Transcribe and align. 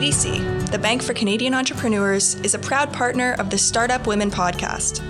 BDC, 0.00 0.70
the 0.70 0.78
Bank 0.78 1.02
for 1.02 1.12
Canadian 1.12 1.52
Entrepreneurs, 1.52 2.36
is 2.36 2.54
a 2.54 2.58
proud 2.58 2.90
partner 2.90 3.34
of 3.38 3.50
the 3.50 3.58
Startup 3.58 4.06
Women 4.06 4.30
podcast. 4.30 5.00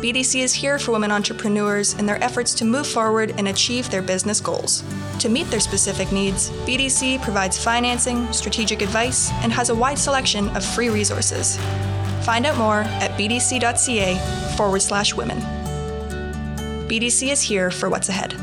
BDC 0.00 0.44
is 0.44 0.54
here 0.54 0.78
for 0.78 0.92
women 0.92 1.10
entrepreneurs 1.10 1.94
in 1.94 2.06
their 2.06 2.22
efforts 2.22 2.54
to 2.54 2.64
move 2.64 2.86
forward 2.86 3.34
and 3.36 3.48
achieve 3.48 3.90
their 3.90 4.00
business 4.00 4.40
goals. 4.40 4.84
To 5.18 5.28
meet 5.28 5.48
their 5.48 5.58
specific 5.58 6.12
needs, 6.12 6.50
BDC 6.68 7.20
provides 7.20 7.58
financing, 7.58 8.32
strategic 8.32 8.80
advice, 8.80 9.32
and 9.42 9.52
has 9.52 9.70
a 9.70 9.74
wide 9.74 9.98
selection 9.98 10.48
of 10.50 10.64
free 10.64 10.88
resources. 10.88 11.56
Find 12.24 12.46
out 12.46 12.58
more 12.58 12.82
at 13.02 13.18
bdc.ca 13.18 14.54
forward 14.56 14.82
slash 14.82 15.14
women. 15.14 15.40
BDC 16.86 17.32
is 17.32 17.42
here 17.42 17.72
for 17.72 17.88
what's 17.88 18.08
ahead. 18.08 18.36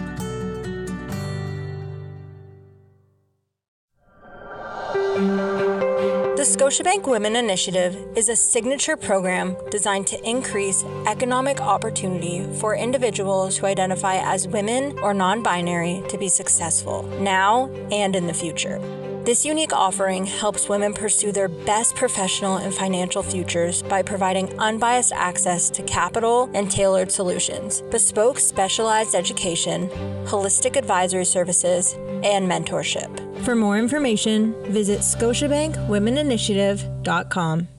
Scotiabank 6.45 7.07
Women 7.07 7.35
Initiative 7.35 7.97
is 8.15 8.29
a 8.29 8.35
signature 8.35 8.95
program 8.95 9.57
designed 9.71 10.05
to 10.05 10.29
increase 10.29 10.83
economic 11.07 11.59
opportunity 11.59 12.45
for 12.59 12.75
individuals 12.75 13.57
who 13.57 13.65
identify 13.65 14.17
as 14.17 14.47
women 14.47 14.95
or 14.99 15.11
non 15.11 15.41
binary 15.41 16.03
to 16.07 16.19
be 16.19 16.29
successful 16.29 17.01
now 17.19 17.67
and 17.89 18.15
in 18.15 18.27
the 18.27 18.33
future. 18.33 18.77
This 19.23 19.43
unique 19.43 19.73
offering 19.73 20.23
helps 20.23 20.69
women 20.69 20.93
pursue 20.93 21.31
their 21.31 21.47
best 21.47 21.95
professional 21.95 22.57
and 22.57 22.71
financial 22.71 23.23
futures 23.23 23.81
by 23.81 24.03
providing 24.03 24.59
unbiased 24.59 25.13
access 25.13 25.71
to 25.71 25.81
capital 25.81 26.51
and 26.53 26.69
tailored 26.69 27.11
solutions, 27.11 27.81
bespoke 27.89 28.39
specialized 28.39 29.15
education, 29.15 29.89
holistic 30.27 30.75
advisory 30.75 31.25
services, 31.25 31.93
and 32.23 32.47
mentorship. 32.47 33.24
For 33.45 33.55
more 33.55 33.77
information, 33.77 34.55
visit 34.71 35.01
scotiabankwomeninitiative.com. 35.01 37.74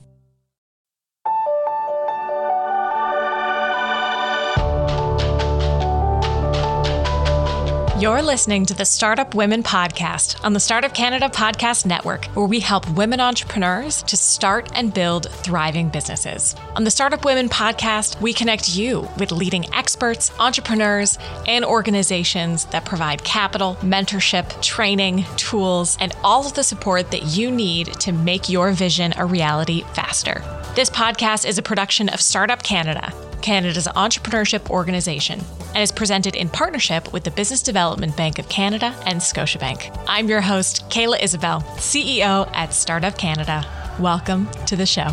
You're 7.99 8.21
listening 8.21 8.63
to 8.67 8.75
the 8.75 8.85
Startup 8.85 9.33
Women 9.33 9.63
Podcast 9.63 10.39
on 10.45 10.53
the 10.53 10.59
Startup 10.59 10.93
Canada 10.93 11.29
Podcast 11.29 11.83
Network, 11.83 12.25
where 12.35 12.45
we 12.45 12.59
help 12.59 12.87
women 12.91 13.19
entrepreneurs 13.19 14.03
to 14.03 14.15
start 14.15 14.69
and 14.75 14.93
build 14.93 15.31
thriving 15.31 15.89
businesses. 15.89 16.55
On 16.75 16.83
the 16.83 16.91
Startup 16.91 17.25
Women 17.25 17.49
Podcast, 17.49 18.21
we 18.21 18.33
connect 18.33 18.75
you 18.75 19.09
with 19.17 19.31
leading 19.31 19.73
experts, 19.73 20.31
entrepreneurs, 20.37 21.17
and 21.47 21.65
organizations 21.65 22.65
that 22.65 22.85
provide 22.85 23.23
capital, 23.23 23.77
mentorship, 23.77 24.61
training, 24.61 25.25
tools, 25.35 25.97
and 25.99 26.15
all 26.23 26.45
of 26.45 26.53
the 26.53 26.63
support 26.63 27.09
that 27.09 27.23
you 27.35 27.49
need 27.49 27.87
to 28.01 28.11
make 28.11 28.47
your 28.47 28.73
vision 28.73 29.11
a 29.17 29.25
reality 29.25 29.81
faster. 29.95 30.43
This 30.75 30.91
podcast 30.91 31.49
is 31.49 31.57
a 31.57 31.63
production 31.63 32.09
of 32.09 32.21
Startup 32.21 32.61
Canada 32.61 33.11
Canada's 33.47 33.87
entrepreneurship 33.87 34.69
organization, 34.69 35.39
and 35.67 35.77
is 35.77 35.89
presented 35.89 36.35
in 36.35 36.49
partnership 36.49 37.13
with 37.13 37.23
the 37.23 37.31
Business 37.31 37.61
Development 37.63 38.13
Bank 38.17 38.39
of 38.39 38.49
Canada 38.49 38.93
and 39.05 39.21
Scotiabank. 39.21 40.03
I'm 40.05 40.27
your 40.27 40.41
host, 40.41 40.89
Kayla 40.89 41.23
Isabelle, 41.23 41.61
CEO 41.77 42.53
at 42.53 42.73
Startup 42.73 43.17
Canada. 43.17 43.65
Welcome 44.01 44.49
to 44.65 44.75
the 44.75 44.85
show. 44.85 45.07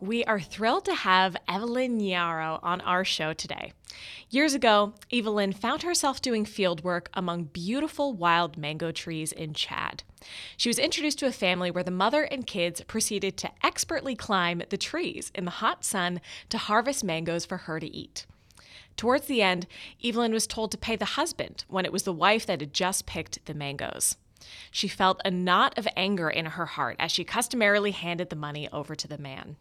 We 0.00 0.24
are 0.24 0.40
thrilled 0.40 0.86
to 0.86 0.94
have 0.94 1.36
Evelyn 1.46 2.00
Nyairo 2.00 2.58
on 2.62 2.80
our 2.80 3.04
show 3.04 3.34
today. 3.34 3.74
Years 4.30 4.54
ago, 4.54 4.94
Evelyn 5.12 5.52
found 5.52 5.82
herself 5.82 6.22
doing 6.22 6.46
fieldwork 6.46 7.08
among 7.12 7.44
beautiful 7.44 8.14
wild 8.14 8.56
mango 8.56 8.92
trees 8.92 9.30
in 9.30 9.52
Chad. 9.52 10.04
She 10.56 10.68
was 10.68 10.78
introduced 10.78 11.18
to 11.20 11.26
a 11.26 11.32
family 11.32 11.70
where 11.70 11.84
the 11.84 11.90
mother 11.90 12.22
and 12.22 12.46
kids 12.46 12.80
proceeded 12.82 13.36
to 13.38 13.50
expertly 13.62 14.14
climb 14.14 14.62
the 14.68 14.78
trees 14.78 15.30
in 15.34 15.44
the 15.44 15.50
hot 15.50 15.84
sun 15.84 16.20
to 16.48 16.58
harvest 16.58 17.04
mangoes 17.04 17.44
for 17.44 17.58
her 17.58 17.80
to 17.80 17.86
eat. 17.86 18.26
Towards 18.96 19.26
the 19.26 19.42
end, 19.42 19.66
Evelyn 20.02 20.32
was 20.32 20.46
told 20.46 20.70
to 20.72 20.78
pay 20.78 20.96
the 20.96 21.04
husband 21.04 21.64
when 21.68 21.84
it 21.84 21.92
was 21.92 22.04
the 22.04 22.12
wife 22.12 22.46
that 22.46 22.60
had 22.60 22.72
just 22.72 23.06
picked 23.06 23.44
the 23.44 23.54
mangoes. 23.54 24.16
She 24.70 24.88
felt 24.88 25.20
a 25.24 25.30
knot 25.30 25.76
of 25.76 25.88
anger 25.96 26.30
in 26.30 26.46
her 26.46 26.66
heart 26.66 26.96
as 26.98 27.12
she 27.12 27.24
customarily 27.24 27.90
handed 27.90 28.30
the 28.30 28.36
money 28.36 28.68
over 28.72 28.94
to 28.94 29.08
the 29.08 29.18
man. 29.18 29.56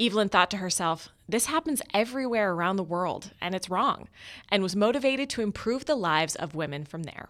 Evelyn 0.00 0.28
thought 0.28 0.50
to 0.50 0.56
herself, 0.58 1.10
this 1.28 1.46
happens 1.46 1.82
everywhere 1.94 2.52
around 2.52 2.76
the 2.76 2.82
world, 2.82 3.32
and 3.40 3.54
it's 3.54 3.70
wrong, 3.70 4.08
and 4.48 4.62
was 4.62 4.74
motivated 4.74 5.30
to 5.30 5.42
improve 5.42 5.84
the 5.84 5.94
lives 5.94 6.34
of 6.34 6.54
women 6.54 6.84
from 6.84 7.04
there. 7.04 7.28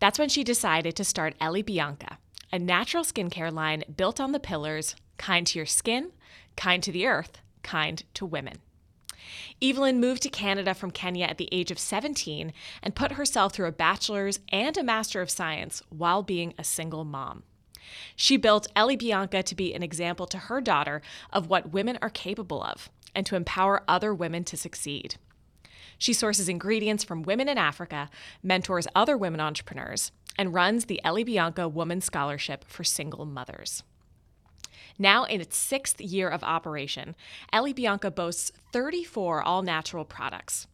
That's 0.00 0.18
when 0.18 0.28
she 0.28 0.44
decided 0.44 0.94
to 0.96 1.04
start 1.04 1.34
Ellie 1.40 1.62
Bianca, 1.62 2.18
a 2.52 2.58
natural 2.58 3.04
skincare 3.04 3.52
line 3.52 3.84
built 3.96 4.20
on 4.20 4.32
the 4.32 4.40
pillars 4.40 4.94
kind 5.16 5.46
to 5.48 5.58
your 5.58 5.66
skin, 5.66 6.12
kind 6.56 6.82
to 6.82 6.92
the 6.92 7.06
earth, 7.06 7.38
kind 7.62 8.04
to 8.14 8.24
women. 8.24 8.58
Evelyn 9.60 10.00
moved 10.00 10.22
to 10.22 10.28
Canada 10.28 10.74
from 10.74 10.92
Kenya 10.92 11.26
at 11.26 11.38
the 11.38 11.48
age 11.50 11.70
of 11.70 11.78
17 11.78 12.52
and 12.82 12.94
put 12.94 13.12
herself 13.12 13.52
through 13.52 13.66
a 13.66 13.72
bachelor's 13.72 14.38
and 14.50 14.76
a 14.76 14.84
master 14.84 15.20
of 15.20 15.30
science 15.30 15.82
while 15.90 16.22
being 16.22 16.54
a 16.56 16.64
single 16.64 17.04
mom. 17.04 17.42
She 18.14 18.36
built 18.36 18.68
Ellie 18.76 18.96
Bianca 18.96 19.42
to 19.42 19.54
be 19.54 19.74
an 19.74 19.82
example 19.82 20.26
to 20.26 20.38
her 20.38 20.60
daughter 20.60 21.02
of 21.32 21.48
what 21.48 21.72
women 21.72 21.98
are 22.00 22.10
capable 22.10 22.62
of 22.62 22.88
and 23.14 23.26
to 23.26 23.36
empower 23.36 23.82
other 23.88 24.14
women 24.14 24.44
to 24.44 24.56
succeed. 24.56 25.16
She 25.98 26.12
sources 26.12 26.48
ingredients 26.48 27.04
from 27.04 27.22
women 27.22 27.48
in 27.48 27.58
Africa, 27.58 28.08
mentors 28.42 28.86
other 28.94 29.16
women 29.16 29.40
entrepreneurs, 29.40 30.12
and 30.38 30.54
runs 30.54 30.84
the 30.84 31.04
Ellie 31.04 31.24
Bianca 31.24 31.68
Woman 31.68 32.00
Scholarship 32.00 32.64
for 32.68 32.84
single 32.84 33.26
mothers. 33.26 33.82
Now 34.98 35.24
in 35.24 35.40
its 35.40 35.56
sixth 35.56 36.00
year 36.00 36.28
of 36.28 36.42
operation, 36.42 37.14
Ellie 37.52 37.72
Bianca 37.72 38.10
boasts 38.10 38.52
34 38.72 39.42
all 39.42 39.62
natural 39.62 40.04
products. 40.04 40.66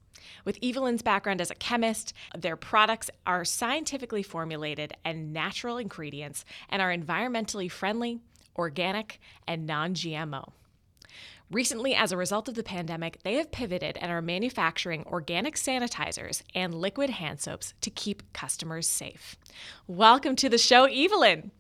With 0.44 0.58
Evelyn's 0.62 1.02
background 1.02 1.40
as 1.40 1.50
a 1.50 1.54
chemist, 1.54 2.12
their 2.36 2.56
products 2.56 3.10
are 3.26 3.44
scientifically 3.44 4.22
formulated 4.22 4.94
and 5.04 5.32
natural 5.32 5.76
ingredients 5.78 6.44
and 6.68 6.80
are 6.80 6.94
environmentally 6.94 7.70
friendly, 7.70 8.20
organic, 8.56 9.20
and 9.46 9.66
non 9.66 9.94
GMO. 9.94 10.52
Recently, 11.50 11.94
as 11.94 12.10
a 12.10 12.16
result 12.16 12.48
of 12.48 12.54
the 12.54 12.62
pandemic, 12.62 13.22
they 13.22 13.34
have 13.34 13.52
pivoted 13.52 13.98
and 13.98 14.10
are 14.10 14.22
manufacturing 14.22 15.04
organic 15.06 15.56
sanitizers 15.56 16.42
and 16.54 16.74
liquid 16.74 17.10
hand 17.10 17.38
soaps 17.40 17.74
to 17.82 17.90
keep 17.90 18.32
customers 18.32 18.86
safe. 18.86 19.36
Welcome 19.86 20.36
to 20.36 20.48
the 20.48 20.56
show, 20.56 20.86
Evelyn. 20.86 21.50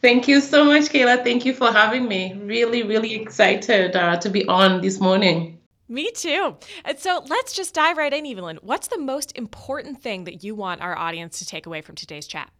Thank 0.00 0.26
you 0.26 0.40
so 0.40 0.64
much, 0.64 0.84
Kayla. 0.84 1.22
Thank 1.22 1.44
you 1.44 1.52
for 1.52 1.70
having 1.70 2.08
me. 2.08 2.32
Really, 2.34 2.82
really 2.82 3.14
excited 3.14 3.94
uh, 3.94 4.16
to 4.16 4.30
be 4.30 4.46
on 4.48 4.80
this 4.80 5.00
morning. 5.00 5.58
Me 5.88 6.10
too. 6.12 6.56
And 6.84 6.98
so 6.98 7.22
let's 7.28 7.52
just 7.52 7.74
dive 7.74 7.98
right 7.98 8.12
in, 8.12 8.26
Evelyn. 8.26 8.58
What's 8.62 8.88
the 8.88 8.98
most 8.98 9.36
important 9.36 10.02
thing 10.02 10.24
that 10.24 10.42
you 10.42 10.54
want 10.54 10.80
our 10.80 10.96
audience 10.96 11.38
to 11.40 11.46
take 11.46 11.66
away 11.66 11.82
from 11.82 11.94
today's 11.94 12.26
chat? 12.26 12.50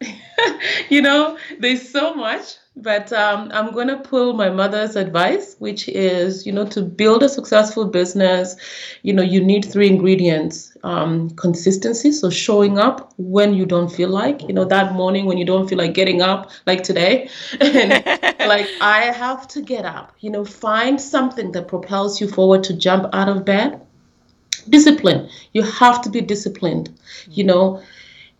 you 0.88 1.02
know, 1.02 1.38
there's 1.58 1.88
so 1.88 2.14
much, 2.14 2.56
but 2.76 3.12
um, 3.12 3.50
I'm 3.52 3.72
going 3.72 3.88
to 3.88 3.96
pull 3.96 4.32
my 4.32 4.50
mother's 4.50 4.96
advice, 4.96 5.56
which 5.58 5.88
is, 5.88 6.44
you 6.46 6.52
know, 6.52 6.66
to 6.68 6.82
build 6.82 7.22
a 7.22 7.28
successful 7.28 7.86
business, 7.86 8.56
you 9.02 9.12
know, 9.12 9.22
you 9.22 9.42
need 9.42 9.64
three 9.64 9.88
ingredients 9.88 10.76
um, 10.82 11.30
consistency. 11.30 12.10
So 12.12 12.30
showing 12.30 12.78
up 12.78 13.12
when 13.16 13.54
you 13.54 13.64
don't 13.64 13.90
feel 13.90 14.08
like, 14.08 14.42
you 14.42 14.52
know, 14.52 14.64
that 14.64 14.92
morning 14.92 15.26
when 15.26 15.38
you 15.38 15.44
don't 15.44 15.68
feel 15.68 15.78
like 15.78 15.94
getting 15.94 16.20
up, 16.20 16.50
like 16.66 16.82
today. 16.82 17.28
and 17.60 17.90
like, 18.40 18.68
I 18.80 19.12
have 19.12 19.46
to 19.48 19.62
get 19.62 19.84
up, 19.84 20.12
you 20.20 20.30
know, 20.30 20.44
find 20.44 21.00
something 21.00 21.52
that 21.52 21.68
propels 21.68 22.20
you 22.20 22.28
forward 22.28 22.64
to 22.64 22.74
jump 22.74 23.06
out 23.12 23.28
of 23.28 23.44
bed. 23.44 23.80
Discipline. 24.68 25.28
You 25.52 25.62
have 25.62 26.00
to 26.02 26.08
be 26.08 26.22
disciplined, 26.22 26.98
you 27.28 27.44
know, 27.44 27.82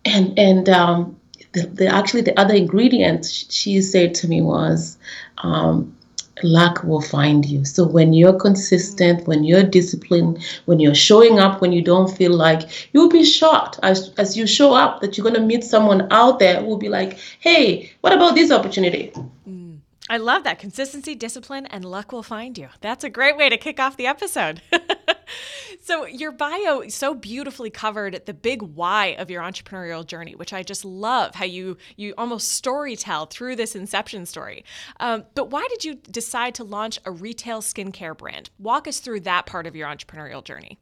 and, 0.06 0.38
and, 0.38 0.68
um, 0.70 1.20
the, 1.54 1.66
the 1.66 1.86
actually 1.86 2.20
the 2.20 2.38
other 2.38 2.54
ingredient 2.54 3.24
she 3.48 3.80
said 3.80 4.14
to 4.14 4.28
me 4.28 4.42
was 4.42 4.98
um, 5.38 5.96
luck 6.42 6.82
will 6.84 7.00
find 7.00 7.46
you 7.46 7.64
so 7.64 7.86
when 7.86 8.12
you're 8.12 8.38
consistent 8.38 9.26
when 9.26 9.44
you're 9.44 9.62
disciplined 9.62 10.44
when 10.66 10.80
you're 10.80 10.94
showing 10.94 11.38
up 11.38 11.60
when 11.60 11.72
you 11.72 11.80
don't 11.80 12.14
feel 12.16 12.32
like 12.32 12.88
you'll 12.92 13.08
be 13.08 13.24
shocked 13.24 13.78
as, 13.82 14.12
as 14.18 14.36
you 14.36 14.46
show 14.46 14.74
up 14.74 15.00
that 15.00 15.16
you're 15.16 15.22
going 15.22 15.34
to 15.34 15.40
meet 15.40 15.62
someone 15.62 16.06
out 16.10 16.38
there 16.38 16.60
who 16.60 16.66
will 16.66 16.76
be 16.76 16.88
like 16.88 17.18
hey 17.40 17.90
what 18.00 18.12
about 18.12 18.34
this 18.34 18.50
opportunity 18.50 19.12
mm. 19.48 19.64
I 20.06 20.18
love 20.18 20.44
that 20.44 20.58
consistency, 20.58 21.14
discipline, 21.14 21.64
and 21.64 21.82
luck 21.82 22.12
will 22.12 22.22
find 22.22 22.58
you. 22.58 22.68
That's 22.82 23.04
a 23.04 23.10
great 23.10 23.38
way 23.38 23.48
to 23.48 23.56
kick 23.56 23.80
off 23.80 23.96
the 23.96 24.06
episode. 24.06 24.60
so, 25.84 26.06
your 26.06 26.32
bio 26.32 26.88
so 26.88 27.14
beautifully 27.14 27.68
covered 27.68 28.22
the 28.24 28.32
big 28.32 28.62
why 28.62 29.16
of 29.18 29.30
your 29.30 29.42
entrepreneurial 29.42 30.06
journey, 30.06 30.34
which 30.34 30.54
I 30.54 30.62
just 30.62 30.82
love 30.82 31.34
how 31.34 31.44
you 31.44 31.76
you 31.96 32.14
almost 32.16 32.48
story 32.52 32.96
tell 32.96 33.26
through 33.26 33.56
this 33.56 33.76
inception 33.76 34.24
story. 34.24 34.64
Um, 34.98 35.24
but 35.34 35.50
why 35.50 35.66
did 35.68 35.84
you 35.84 35.96
decide 35.96 36.54
to 36.54 36.64
launch 36.64 36.98
a 37.04 37.10
retail 37.10 37.60
skincare 37.60 38.16
brand? 38.16 38.48
Walk 38.58 38.88
us 38.88 38.98
through 38.98 39.20
that 39.20 39.44
part 39.44 39.66
of 39.66 39.76
your 39.76 39.86
entrepreneurial 39.86 40.42
journey. 40.42 40.78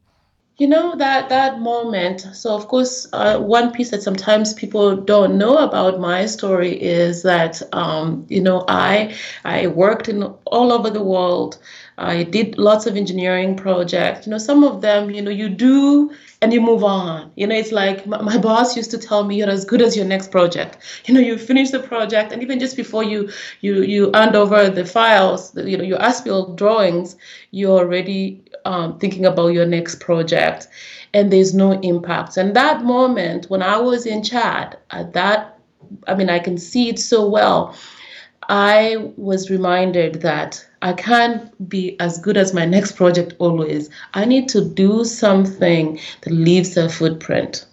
You 0.57 0.67
know 0.67 0.95
that 0.95 1.29
that 1.29 1.59
moment 1.59 2.21
so 2.33 2.55
of 2.55 2.67
course 2.67 3.07
uh, 3.13 3.39
one 3.39 3.71
piece 3.71 3.89
that 3.89 4.03
sometimes 4.03 4.53
people 4.53 4.95
don't 4.95 5.37
know 5.37 5.57
about 5.57 5.99
my 5.99 6.25
story 6.27 6.79
is 6.81 7.23
that 7.23 7.61
um, 7.73 8.25
you 8.29 8.41
know 8.41 8.63
i 8.67 9.15
i 9.45 9.65
worked 9.67 10.07
in 10.07 10.23
all 10.23 10.71
over 10.71 10.89
the 10.89 11.03
world. 11.03 11.57
I 11.97 12.23
did 12.23 12.57
lots 12.57 12.87
of 12.87 12.95
engineering 12.97 13.55
projects. 13.55 14.25
You 14.25 14.31
know 14.31 14.39
some 14.39 14.63
of 14.63 14.81
them 14.81 15.11
you 15.11 15.21
know 15.21 15.31
you 15.31 15.47
do 15.49 16.11
and 16.43 16.51
you 16.51 16.59
move 16.59 16.83
on. 16.83 17.31
You 17.35 17.47
know 17.47 17.55
it's 17.55 17.71
like 17.71 18.05
my, 18.05 18.21
my 18.21 18.37
boss 18.37 18.75
used 18.75 18.91
to 18.91 18.97
tell 18.97 19.23
me 19.23 19.37
you're 19.37 19.49
as 19.49 19.63
good 19.63 19.81
as 19.81 19.95
your 19.95 20.05
next 20.05 20.29
project. 20.29 20.77
You 21.05 21.13
know 21.13 21.21
you 21.21 21.37
finish 21.37 21.71
the 21.71 21.79
project 21.79 22.33
and 22.33 22.43
even 22.43 22.59
just 22.59 22.75
before 22.75 23.03
you 23.03 23.29
you 23.61 23.81
you 23.81 24.11
hand 24.13 24.35
over 24.35 24.69
the 24.69 24.85
files 24.85 25.51
the, 25.51 25.69
you 25.69 25.77
know 25.77 25.85
your 25.85 26.01
as-built 26.01 26.57
drawings 26.57 27.15
you're 27.51 27.79
already 27.79 28.43
um, 28.65 28.99
thinking 28.99 29.25
about 29.25 29.53
your 29.53 29.65
next 29.65 30.01
project 30.01 30.67
and 31.13 31.31
there's 31.31 31.53
no 31.53 31.71
impact. 31.79 32.37
And 32.37 32.55
that 32.55 32.83
moment 32.83 33.49
when 33.49 33.61
i 33.61 33.77
was 33.77 34.05
in 34.05 34.21
chad 34.23 34.77
at 34.91 35.13
that 35.13 35.59
i 36.07 36.13
mean 36.15 36.29
i 36.29 36.39
can 36.39 36.57
see 36.57 36.89
it 36.89 36.99
so 36.99 37.27
well 37.27 37.75
i 38.49 39.11
was 39.17 39.49
reminded 39.49 40.21
that 40.21 40.65
i 40.81 40.93
can't 40.93 41.69
be 41.69 41.99
as 41.99 42.17
good 42.19 42.37
as 42.37 42.53
my 42.53 42.65
next 42.65 42.93
project 42.93 43.33
always. 43.39 43.89
I 44.13 44.25
need 44.25 44.49
to 44.49 44.63
do 44.63 45.05
something 45.05 45.99
that 46.21 46.31
leaves 46.31 46.77
a 46.77 46.89
footprint. 46.89 47.65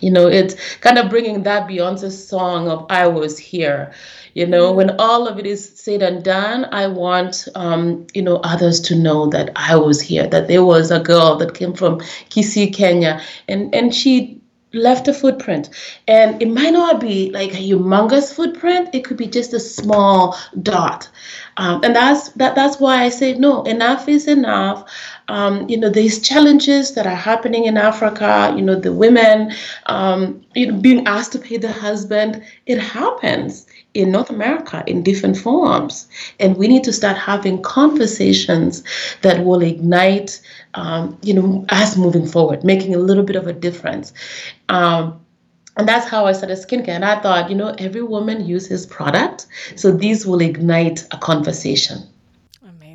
You 0.00 0.12
know 0.12 0.28
it's 0.28 0.54
kind 0.76 0.96
of 0.96 1.10
bringing 1.10 1.42
that 1.42 1.68
beyonce 1.68 2.12
song 2.12 2.68
of 2.68 2.86
i 2.88 3.06
was 3.06 3.36
here. 3.36 3.92
You 4.34 4.46
know 4.46 4.72
when 4.72 4.90
all 4.98 5.26
of 5.26 5.38
it 5.38 5.46
is 5.46 5.68
said 5.78 6.02
and 6.02 6.22
done 6.22 6.66
i 6.70 6.86
want 6.86 7.48
um, 7.56 8.06
you 8.14 8.22
know 8.22 8.36
others 8.36 8.80
to 8.82 8.94
know 8.94 9.26
that 9.30 9.50
i 9.56 9.74
was 9.74 10.00
here 10.00 10.26
that 10.28 10.46
there 10.46 10.64
was 10.64 10.90
a 10.92 11.00
girl 11.00 11.36
that 11.36 11.54
came 11.54 11.74
from 11.74 11.98
kisii 12.30 12.72
kenya. 12.72 13.20
And 13.48 13.74
and 13.74 13.94
she 13.94 14.37
left 14.78 15.08
a 15.08 15.14
footprint. 15.14 15.70
And 16.06 16.40
it 16.40 16.48
might 16.48 16.72
not 16.72 17.00
be 17.00 17.30
like 17.30 17.52
a 17.52 17.56
humongous 17.56 18.32
footprint. 18.34 18.90
It 18.94 19.04
could 19.04 19.16
be 19.16 19.26
just 19.26 19.52
a 19.52 19.60
small 19.60 20.38
dot 20.62 21.08
um, 21.58 21.80
and 21.84 21.94
that's 21.94 22.30
that 22.30 22.54
that's 22.54 22.80
why 22.80 23.02
i 23.02 23.08
say 23.08 23.34
no 23.34 23.62
enough 23.64 24.08
is 24.08 24.26
enough 24.26 24.90
um, 25.28 25.68
you 25.68 25.76
know 25.76 25.90
these 25.90 26.20
challenges 26.26 26.94
that 26.94 27.06
are 27.06 27.14
happening 27.14 27.66
in 27.66 27.76
africa 27.76 28.54
you 28.56 28.62
know 28.62 28.74
the 28.74 28.92
women 28.92 29.52
um, 29.86 30.44
you 30.54 30.70
know 30.70 30.78
being 30.80 31.06
asked 31.06 31.32
to 31.32 31.38
pay 31.38 31.56
the 31.58 31.70
husband 31.70 32.42
it 32.66 32.78
happens 32.78 33.66
in 33.94 34.12
North 34.12 34.30
America 34.30 34.84
in 34.86 35.02
different 35.02 35.36
forms. 35.36 36.06
And 36.38 36.56
we 36.56 36.68
need 36.68 36.84
to 36.84 36.92
start 36.92 37.16
having 37.16 37.62
conversations 37.62 38.84
that 39.22 39.44
will 39.44 39.62
ignite, 39.62 40.40
um, 40.74 41.18
you 41.22 41.34
know, 41.34 41.64
us 41.70 41.96
moving 41.96 42.26
forward, 42.26 42.62
making 42.64 42.94
a 42.94 42.98
little 42.98 43.24
bit 43.24 43.36
of 43.36 43.48
a 43.48 43.52
difference. 43.52 44.12
Um, 44.68 45.20
and 45.78 45.88
that's 45.88 46.08
how 46.08 46.26
I 46.26 46.32
started 46.32 46.58
skincare. 46.58 46.88
And 46.88 47.04
I 47.04 47.20
thought, 47.20 47.48
you 47.48 47.56
know, 47.56 47.74
every 47.78 48.02
woman 48.02 48.44
uses 48.44 48.84
product. 48.84 49.46
So 49.76 49.92
these 49.92 50.26
will 50.26 50.40
ignite 50.40 51.06
a 51.12 51.16
conversation. 51.18 51.98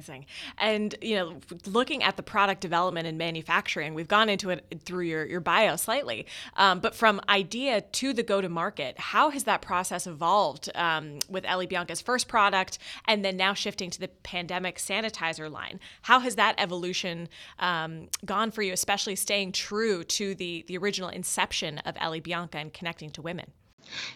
Amazing. 0.03 0.25
And 0.57 0.95
you 1.01 1.15
know, 1.15 1.37
looking 1.65 2.03
at 2.03 2.17
the 2.17 2.23
product 2.23 2.61
development 2.61 3.07
and 3.07 3.17
manufacturing, 3.17 3.93
we've 3.93 4.07
gone 4.07 4.27
into 4.27 4.49
it 4.49 4.81
through 4.83 5.05
your 5.05 5.25
your 5.25 5.39
bio 5.39 5.75
slightly, 5.77 6.25
um, 6.57 6.79
but 6.79 6.93
from 6.93 7.21
idea 7.29 7.81
to 7.81 8.13
the 8.13 8.23
go 8.23 8.41
to 8.41 8.49
market, 8.49 8.99
how 8.99 9.29
has 9.29 9.45
that 9.45 9.61
process 9.61 10.05
evolved 10.05 10.69
um, 10.75 11.19
with 11.29 11.45
Ellie 11.45 11.67
Bianca's 11.67 12.01
first 12.01 12.27
product, 12.27 12.79
and 13.07 13.23
then 13.23 13.37
now 13.37 13.53
shifting 13.53 13.89
to 13.91 13.99
the 13.99 14.09
pandemic 14.09 14.77
sanitizer 14.77 15.49
line? 15.49 15.79
How 16.01 16.19
has 16.19 16.35
that 16.35 16.55
evolution 16.57 17.29
um, 17.59 18.09
gone 18.25 18.51
for 18.51 18.61
you, 18.61 18.73
especially 18.73 19.15
staying 19.15 19.53
true 19.53 20.03
to 20.03 20.35
the 20.35 20.65
the 20.67 20.77
original 20.77 21.09
inception 21.09 21.77
of 21.79 21.95
Ellie 21.99 22.19
Bianca 22.19 22.57
and 22.57 22.73
connecting 22.73 23.09
to 23.11 23.21
women? 23.21 23.51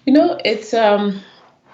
You 0.06 0.14
know, 0.14 0.38
it's 0.44 0.74
um 0.74 1.22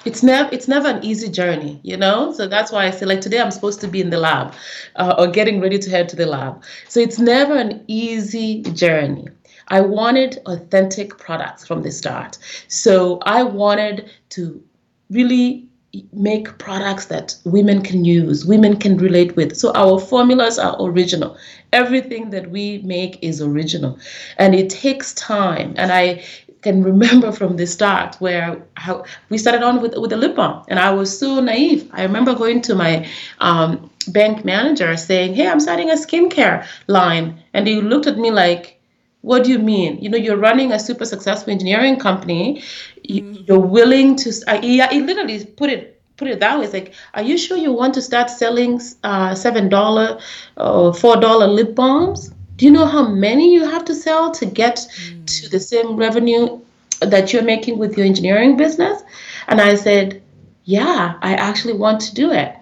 it's 0.06 0.22
never 0.22 0.50
it's 0.52 0.68
never 0.68 0.88
an 0.88 1.04
easy 1.04 1.30
journey 1.30 1.80
you 1.84 1.98
know? 1.98 2.34
So 2.34 2.48
that's 2.48 2.72
why 2.72 2.86
i 2.86 2.92
say 2.92 3.06
like 3.06 3.22
today 3.22 3.40
i'm 3.40 3.52
supposed 3.52 3.82
to 3.82 3.88
be 3.88 4.02
in 4.02 4.10
the 4.10 4.20
lab 4.20 4.54
uh, 4.96 5.16
or 5.18 5.28
getting 5.28 5.62
ready 5.62 5.80
to 5.80 5.90
head 5.90 6.10
to 6.10 6.16
the 6.16 6.26
lab. 6.26 6.64
So 6.90 7.00
it's 7.00 7.20
never 7.20 7.56
an 7.56 7.84
easy 7.88 8.62
journey. 8.64 9.28
I 9.70 9.82
wanted 9.82 10.42
authentic 10.46 11.18
products 11.18 11.66
from 11.66 11.84
the 11.84 11.92
start. 11.92 12.38
So 12.68 13.20
i 13.26 13.44
wanted 13.44 14.10
to 14.30 14.62
really 15.10 15.70
make 16.12 16.58
products 16.58 17.06
that 17.06 17.36
women 17.46 17.82
can 17.84 18.04
use 18.04 18.46
women 18.46 18.78
can 18.78 18.98
relate 18.98 19.36
with. 19.36 19.56
So 19.56 19.72
our 19.74 20.00
formulas 20.00 20.58
are 20.58 20.76
original. 20.80 21.38
Everything 21.72 22.32
that 22.32 22.50
we 22.50 22.80
make 22.80 23.20
is 23.22 23.42
original. 23.42 24.00
And 24.38 24.56
it 24.56 24.70
takes 24.72 25.14
time. 25.14 25.76
And 25.78 25.92
i 25.92 26.24
can 26.64 26.84
remember 26.84 27.32
from 27.40 27.58
the 27.58 27.68
start 27.68 28.16
where 28.20 28.64
how 28.76 29.06
we 29.30 29.38
started 29.38 29.64
on 29.64 29.82
with 29.82 29.96
with 29.98 30.14
a 30.14 30.18
lip 30.18 30.36
balm, 30.36 30.64
and 30.68 30.80
I 30.80 30.92
was 30.92 31.18
so 31.18 31.40
naive. 31.40 31.90
I 31.94 32.04
remember 32.04 32.34
going 32.34 32.62
to 32.64 32.76
my 32.76 33.08
um, 33.40 33.90
bank 34.08 34.44
manager 34.46 34.96
saying, 34.98 35.36
"Hey, 35.36 35.48
I'm 35.48 35.60
starting 35.60 35.90
a 35.90 35.96
skincare 35.96 36.66
line," 36.88 37.40
and 37.54 37.68
he 37.68 37.82
looked 37.82 38.08
at 38.08 38.18
me 38.18 38.32
like, 38.32 38.80
"What 39.22 39.44
do 39.44 39.52
you 39.52 39.60
mean? 39.60 40.00
You 40.00 40.10
know, 40.10 40.18
you're 40.18 40.38
running 40.38 40.72
a 40.72 40.80
super 40.80 41.06
successful 41.06 41.52
engineering 41.52 42.00
company. 42.00 42.64
Mm. 43.10 43.48
You're 43.48 43.60
willing 43.60 44.16
to." 44.18 44.34
I, 44.48 44.58
he, 44.60 44.82
he 44.82 45.02
literally 45.02 45.46
put 45.46 45.70
it 45.70 45.94
put 46.18 46.28
it 46.28 46.40
that 46.40 46.58
way. 46.58 46.66
It's 46.66 46.74
like, 46.74 46.94
are 47.14 47.24
you 47.24 47.38
sure 47.38 47.58
you 47.58 47.74
want 47.74 47.94
to 47.96 48.02
start 48.02 48.30
selling 48.30 48.80
uh, 49.04 49.36
seven 49.36 49.70
dollar 49.70 50.20
or 50.58 50.94
four 50.94 51.18
dollar 51.18 51.48
lip 51.48 51.76
balms? 51.76 52.32
Do 52.64 52.68
you 52.68 52.74
know 52.74 52.86
how 52.86 53.06
many 53.06 53.54
you 53.54 53.66
have 53.66 53.84
to 53.84 53.94
sell 53.94 54.32
to 54.32 54.46
get 54.46 54.78
mm. 54.78 55.26
to 55.26 55.50
the 55.50 55.60
same 55.60 55.98
revenue 55.98 56.62
that 57.02 57.34
you're 57.34 57.44
making 57.44 57.78
with 57.78 57.98
your 57.98 58.06
engineering 58.06 58.56
business? 58.56 59.04
And 59.50 59.60
I 59.60 59.76
said, 59.76 60.24
Yeah, 60.64 61.16
I 61.22 61.34
actually 61.34 61.74
want 61.74 62.00
to 62.04 62.16
do 62.16 62.32
it. 62.32 62.56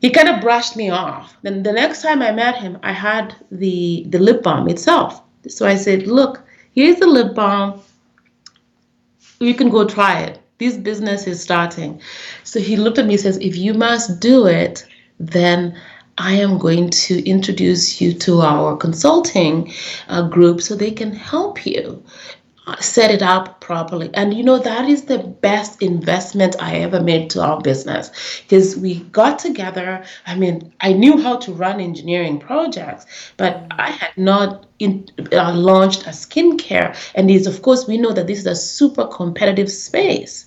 He 0.00 0.10
kind 0.10 0.28
of 0.28 0.40
brushed 0.40 0.74
me 0.74 0.90
off. 0.90 1.36
Then 1.42 1.62
the 1.62 1.70
next 1.70 2.02
time 2.02 2.22
I 2.22 2.32
met 2.32 2.56
him, 2.56 2.76
I 2.82 2.90
had 2.90 3.36
the, 3.52 4.04
the 4.08 4.18
lip 4.18 4.42
balm 4.42 4.68
itself. 4.68 5.22
So 5.46 5.64
I 5.64 5.76
said, 5.76 6.08
Look, 6.08 6.42
here's 6.72 6.98
the 6.98 7.06
lip 7.06 7.36
balm. 7.36 7.80
You 9.38 9.54
can 9.54 9.70
go 9.70 9.86
try 9.86 10.22
it. 10.22 10.40
This 10.58 10.76
business 10.76 11.28
is 11.28 11.40
starting. 11.40 12.00
So 12.42 12.58
he 12.58 12.76
looked 12.76 12.98
at 12.98 13.06
me 13.06 13.14
and 13.14 13.22
says, 13.22 13.38
If 13.38 13.56
you 13.56 13.74
must 13.74 14.18
do 14.18 14.48
it, 14.48 14.84
then 15.20 15.80
I 16.18 16.32
am 16.32 16.58
going 16.58 16.90
to 16.90 17.24
introduce 17.24 18.00
you 18.00 18.12
to 18.14 18.40
our 18.40 18.76
consulting 18.76 19.72
uh, 20.08 20.28
group 20.28 20.60
so 20.60 20.74
they 20.74 20.90
can 20.90 21.12
help 21.12 21.64
you 21.64 22.02
uh, 22.66 22.76
set 22.80 23.10
it 23.10 23.22
up 23.22 23.60
properly. 23.60 24.10
And 24.12 24.34
you 24.34 24.42
know, 24.42 24.58
that 24.58 24.88
is 24.88 25.04
the 25.04 25.18
best 25.18 25.80
investment 25.80 26.56
I 26.60 26.76
ever 26.80 27.00
made 27.00 27.30
to 27.30 27.42
our 27.42 27.60
business 27.60 28.42
because 28.42 28.76
we 28.76 29.00
got 29.00 29.38
together. 29.38 30.04
I 30.26 30.34
mean, 30.34 30.72
I 30.80 30.92
knew 30.92 31.22
how 31.22 31.36
to 31.38 31.52
run 31.52 31.80
engineering 31.80 32.38
projects, 32.38 33.06
but 33.36 33.66
I 33.70 33.92
had 33.92 34.10
not 34.16 34.67
in, 34.78 35.08
uh, 35.32 35.52
launched 35.54 36.06
a 36.06 36.10
skincare. 36.10 36.96
And 37.14 37.30
is 37.30 37.46
of 37.46 37.62
course, 37.62 37.86
we 37.86 37.98
know 37.98 38.12
that 38.12 38.26
this 38.26 38.38
is 38.38 38.46
a 38.46 38.54
super 38.54 39.06
competitive 39.06 39.70
space, 39.70 40.46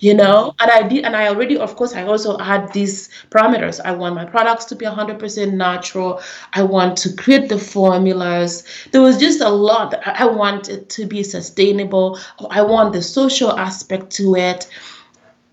you 0.00 0.14
know. 0.14 0.54
And 0.60 0.70
I 0.70 0.86
did, 0.86 1.04
and 1.04 1.16
I 1.16 1.28
already, 1.28 1.56
of 1.56 1.76
course, 1.76 1.94
I 1.94 2.04
also 2.04 2.38
had 2.38 2.72
these 2.72 3.08
parameters. 3.30 3.80
I 3.84 3.92
want 3.92 4.14
my 4.14 4.24
products 4.24 4.64
to 4.66 4.76
be 4.76 4.86
100% 4.86 5.52
natural. 5.54 6.20
I 6.52 6.62
want 6.62 6.96
to 6.98 7.12
create 7.14 7.48
the 7.48 7.58
formulas. 7.58 8.64
There 8.92 9.02
was 9.02 9.18
just 9.18 9.40
a 9.40 9.48
lot. 9.48 9.94
I 10.06 10.26
want 10.26 10.68
it 10.68 10.88
to 10.90 11.06
be 11.06 11.22
sustainable. 11.22 12.18
I 12.50 12.62
want 12.62 12.92
the 12.92 13.02
social 13.02 13.58
aspect 13.58 14.10
to 14.12 14.36
it. 14.36 14.68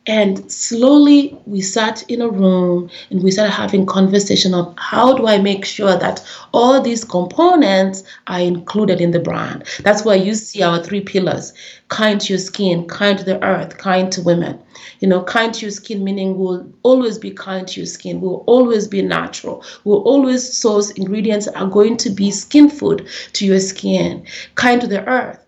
And 0.09 0.51
slowly 0.51 1.37
we 1.45 1.61
sat 1.61 2.01
in 2.09 2.19
a 2.19 2.27
room 2.27 2.89
and 3.11 3.21
we 3.21 3.29
started 3.29 3.51
having 3.51 3.85
conversation 3.85 4.55
of 4.55 4.73
how 4.75 5.13
do 5.13 5.27
I 5.27 5.37
make 5.37 5.65
sure 5.65 5.95
that 5.99 6.25
all 6.51 6.81
these 6.81 7.05
components 7.05 8.01
are 8.25 8.39
included 8.39 9.01
in 9.01 9.11
the 9.11 9.19
brand. 9.19 9.65
That's 9.83 10.03
why 10.03 10.15
you 10.15 10.33
see 10.33 10.63
our 10.63 10.83
three 10.83 11.01
pillars 11.01 11.53
kind 11.89 12.19
to 12.21 12.33
your 12.33 12.39
skin, 12.39 12.87
kind 12.87 13.19
to 13.19 13.23
the 13.23 13.43
earth, 13.43 13.77
kind 13.77 14.11
to 14.13 14.23
women. 14.23 14.57
You 14.99 15.09
know, 15.09 15.21
kind 15.21 15.53
to 15.53 15.61
your 15.61 15.71
skin 15.71 16.03
meaning 16.03 16.39
we'll 16.39 16.67
always 16.81 17.19
be 17.19 17.29
kind 17.29 17.67
to 17.67 17.79
your 17.79 17.87
skin, 17.87 18.19
we'll 18.19 18.43
always 18.47 18.87
be 18.87 19.03
natural, 19.03 19.63
we'll 19.83 20.01
always 20.01 20.51
source 20.51 20.89
ingredients 20.89 21.45
that 21.45 21.55
are 21.55 21.69
going 21.69 21.97
to 21.97 22.09
be 22.09 22.31
skin 22.31 22.67
food 22.67 23.07
to 23.33 23.45
your 23.45 23.59
skin. 23.59 24.25
Kind 24.55 24.81
to 24.81 24.87
the 24.87 25.05
earth 25.05 25.45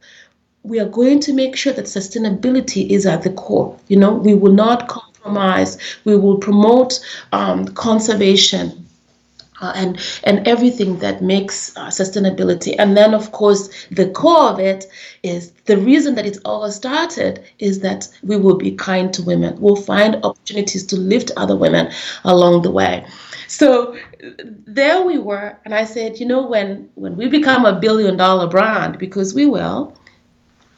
we 0.63 0.79
are 0.79 0.89
going 0.89 1.19
to 1.21 1.33
make 1.33 1.55
sure 1.55 1.73
that 1.73 1.85
sustainability 1.85 2.89
is 2.89 3.05
at 3.05 3.23
the 3.23 3.31
core. 3.31 3.77
You 3.87 3.97
know, 3.97 4.13
we 4.13 4.33
will 4.33 4.53
not 4.53 4.87
compromise. 4.87 5.77
We 6.05 6.15
will 6.17 6.37
promote 6.37 6.99
um, 7.31 7.67
conservation. 7.69 8.85
uh, 9.61 9.71
and 9.75 9.99
and 10.23 10.47
everything 10.47 10.97
that 10.99 11.21
makes 11.21 11.75
uh, 11.77 11.87
sustainability. 11.87 12.75
And 12.77 12.97
then, 12.97 13.13
of 13.13 13.31
course, 13.31 13.69
the 13.91 14.09
core 14.09 14.49
of 14.49 14.59
it 14.59 14.85
is 15.23 15.51
the 15.65 15.77
reason 15.77 16.15
that 16.15 16.25
it's 16.25 16.39
all 16.39 16.69
started 16.71 17.43
is 17.59 17.79
that 17.81 18.07
we 18.23 18.37
will 18.37 18.57
be 18.57 18.71
kind 18.71 19.13
to 19.13 19.21
women. 19.23 19.59
We'll 19.59 19.75
find 19.75 20.15
opportunities 20.23 20.85
to 20.87 20.95
lift 20.97 21.31
other 21.37 21.55
women 21.55 21.91
along 22.23 22.63
the 22.63 22.71
way. 22.71 23.05
So 23.47 23.95
there 24.65 25.03
we 25.03 25.17
were, 25.17 25.57
and 25.65 25.73
I 25.75 25.83
said, 25.83 26.19
you 26.19 26.25
know, 26.25 26.45
when 26.47 26.89
when 26.95 27.15
we 27.15 27.27
become 27.27 27.65
a 27.65 27.79
billion 27.79 28.17
dollar 28.17 28.47
brand, 28.47 28.97
because 28.97 29.33
we 29.33 29.45
will, 29.45 29.93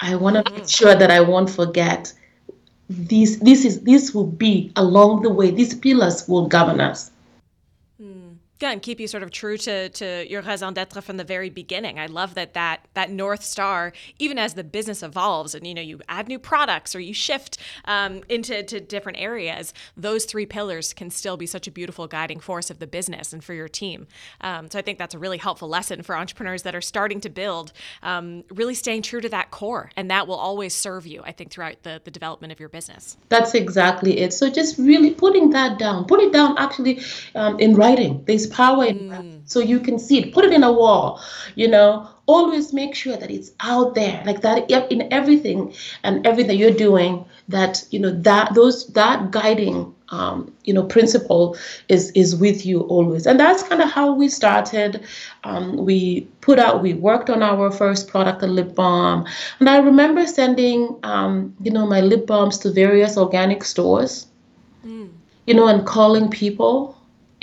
I 0.03 0.15
want 0.15 0.36
to 0.36 0.51
make 0.51 0.63
mm. 0.63 0.77
sure 0.77 0.95
that 0.95 1.10
I 1.10 1.22
won't 1.22 1.50
forget. 1.50 2.13
These, 2.89 3.39
this 3.39 3.63
is 3.63 3.81
this 3.81 4.13
will 4.13 4.27
be 4.27 4.72
along 4.75 5.22
the 5.22 5.29
way. 5.29 5.50
These 5.50 5.75
pillars 5.75 6.27
will 6.27 6.48
govern 6.48 6.81
us 6.81 7.12
and 8.67 8.82
keep 8.82 9.00
you 9.00 9.08
sort 9.08 9.24
of 9.24 9.32
true 9.32 9.58
to 9.58 9.89
to 9.89 10.29
your 10.29 10.41
raison 10.41 10.74
d'être 10.74 11.01
from 11.03 11.17
the 11.17 11.24
very 11.24 11.50
beginning. 11.50 12.00
I 12.00 12.08
love 12.08 12.36
that 12.36 12.53
that 12.53 12.88
that 12.93 13.10
north 13.10 13.43
star, 13.43 13.93
even 14.20 14.38
as 14.38 14.53
the 14.53 14.63
business 14.63 15.03
evolves, 15.03 15.55
and 15.55 15.65
you 15.65 15.74
know 15.74 15.82
you 15.82 16.00
add 16.10 16.27
new 16.27 16.39
products 16.39 16.96
or 16.96 17.00
you 17.00 17.13
shift 17.13 17.58
um, 17.86 18.22
into 18.29 18.63
to 18.63 18.79
different 18.79 19.20
areas, 19.20 19.74
those 19.98 20.25
three 20.25 20.46
pillars 20.46 20.93
can 20.93 21.10
still 21.10 21.38
be 21.38 21.46
such 21.46 21.67
a 21.67 21.72
beautiful 21.72 22.08
guiding 22.08 22.39
force 22.39 22.70
of 22.70 22.79
the 22.79 22.88
business 22.88 23.34
and 23.34 23.43
for 23.43 23.53
your 23.53 23.67
team. 23.67 24.08
Um, 24.41 24.70
so 24.70 24.79
I 24.79 24.82
think 24.82 24.98
that's 24.98 25.15
a 25.15 25.20
really 25.20 25.38
helpful 25.38 25.67
lesson 25.67 26.03
for 26.03 26.15
entrepreneurs 26.15 26.63
that 26.63 26.75
are 26.75 26.82
starting 26.82 27.20
to 27.22 27.29
build. 27.29 27.74
Um, 28.01 28.43
really 28.50 28.75
staying 28.75 29.03
true 29.03 29.22
to 29.22 29.29
that 29.29 29.51
core, 29.51 29.91
and 29.96 30.10
that 30.12 30.27
will 30.27 30.36
always 30.36 30.74
serve 30.74 31.05
you. 31.05 31.22
I 31.25 31.32
think 31.32 31.51
throughout 31.51 31.84
the 31.84 32.01
the 32.03 32.12
development 32.12 32.51
of 32.53 32.60
your 32.60 32.70
business. 32.70 33.17
That's 33.29 33.53
exactly 33.53 34.20
it. 34.20 34.34
So 34.34 34.50
just 34.50 34.77
really 34.77 35.12
putting 35.12 35.50
that 35.51 35.79
down, 35.79 36.05
put 36.05 36.20
it 36.20 36.32
down 36.34 36.58
actually 36.58 37.01
um, 37.36 37.60
in 37.60 37.75
writing. 37.75 38.24
Power 38.53 38.86
in 38.86 39.00
mm. 39.10 39.41
so 39.45 39.60
you 39.60 39.79
can 39.79 40.00
see 40.00 40.19
it. 40.19 40.33
Put 40.33 40.45
it 40.45 40.53
in 40.53 40.63
a 40.63 40.72
wall 40.72 41.19
you 41.55 41.67
know? 41.67 42.07
Always 42.25 42.72
make 42.72 42.95
sure 42.95 43.17
that 43.17 43.29
it's 43.29 43.51
out 43.60 43.95
there 43.95 44.24
like 44.25 44.41
that 44.41 44.72
in 44.72 45.12
everything 45.12 45.74
and 46.03 46.25
everything 46.25 46.57
you're 46.57 46.72
doing 46.72 47.25
that 47.50 47.83
you 47.89 48.00
know 48.00 48.12
that 48.12 48.53
those 48.53 48.88
that 48.93 49.31
guiding 49.31 49.93
um, 50.07 50.53
you 50.63 50.74
know 50.74 50.83
principle 50.83 51.57
is 51.89 52.12
is 52.12 52.33
with 52.33 52.65
you 52.65 52.79
always. 52.79 53.27
And 53.27 53.38
that's 53.38 53.63
kind 53.63 53.81
of 53.81 53.91
how 53.91 54.13
we 54.13 54.29
started. 54.29 55.03
Um, 55.43 55.75
we 55.75 56.22
put 56.39 56.60
out 56.60 56.81
we 56.81 56.93
worked 56.93 57.29
on 57.29 57.43
our 57.43 57.69
first 57.69 58.07
product 58.07 58.41
a 58.41 58.48
lip 58.48 58.74
balm. 58.74 59.25
And 59.60 59.69
i 59.69 59.77
remember 59.79 60.25
sending 60.25 60.98
um, 61.03 61.53
you 61.62 61.72
know 61.72 61.86
my 61.86 62.00
lip 62.00 62.25
balms 62.25 62.57
to 62.60 62.72
various 62.72 63.17
organic 63.17 63.65
stores 63.65 64.27
mm. 64.86 65.10
you 65.45 65.53
know 65.53 65.67
and 65.67 65.86
calling 65.86 66.29
people 66.29 66.92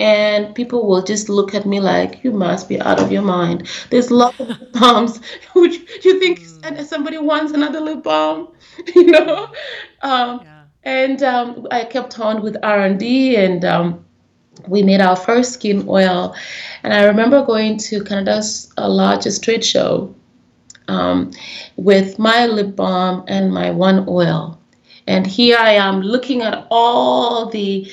and 0.01 0.55
people 0.55 0.87
will 0.87 1.03
just 1.03 1.29
look 1.29 1.53
at 1.53 1.67
me 1.67 1.79
like 1.79 2.23
you 2.23 2.31
must 2.31 2.67
be 2.67 2.81
out 2.81 2.99
of 2.99 3.11
your 3.11 3.21
mind. 3.21 3.67
There's 3.91 4.09
lots 4.09 4.39
of 4.39 4.47
lip 4.47 4.73
balms. 4.73 5.21
Which 5.55 5.75
you 6.03 6.19
think 6.19 6.39
mm. 6.39 6.83
somebody 6.85 7.19
wants 7.19 7.51
another 7.53 7.79
lip 7.79 8.03
balm? 8.03 8.47
You 8.95 9.05
know? 9.05 9.47
Um, 10.01 10.41
yeah. 10.43 10.63
and 10.83 11.21
um, 11.21 11.67
i 11.69 11.83
kept 11.83 12.19
on 12.19 12.41
with 12.41 12.57
r&d 12.63 13.35
and 13.35 13.63
um, 13.63 14.03
we 14.67 14.81
made 14.81 15.01
our 15.01 15.15
first 15.15 15.53
skin 15.53 15.85
oil. 15.87 16.35
And 16.81 16.93
i 16.93 17.03
remember 17.03 17.45
going 17.45 17.77
to 17.89 18.03
canada's 18.03 18.73
uh, 18.77 18.89
largest 18.89 19.43
trade 19.43 19.63
show 19.63 20.15
um, 20.87 21.31
with 21.75 22.17
my 22.17 22.47
lip 22.47 22.75
balm 22.75 23.23
and 23.27 23.53
my 23.53 23.69
one 23.69 24.05
oil. 24.07 24.57
And 25.07 25.27
here 25.27 25.57
I 25.59 25.73
am 25.73 26.01
looking 26.01 26.41
at 26.41 26.65
all 26.71 27.49
the 27.49 27.91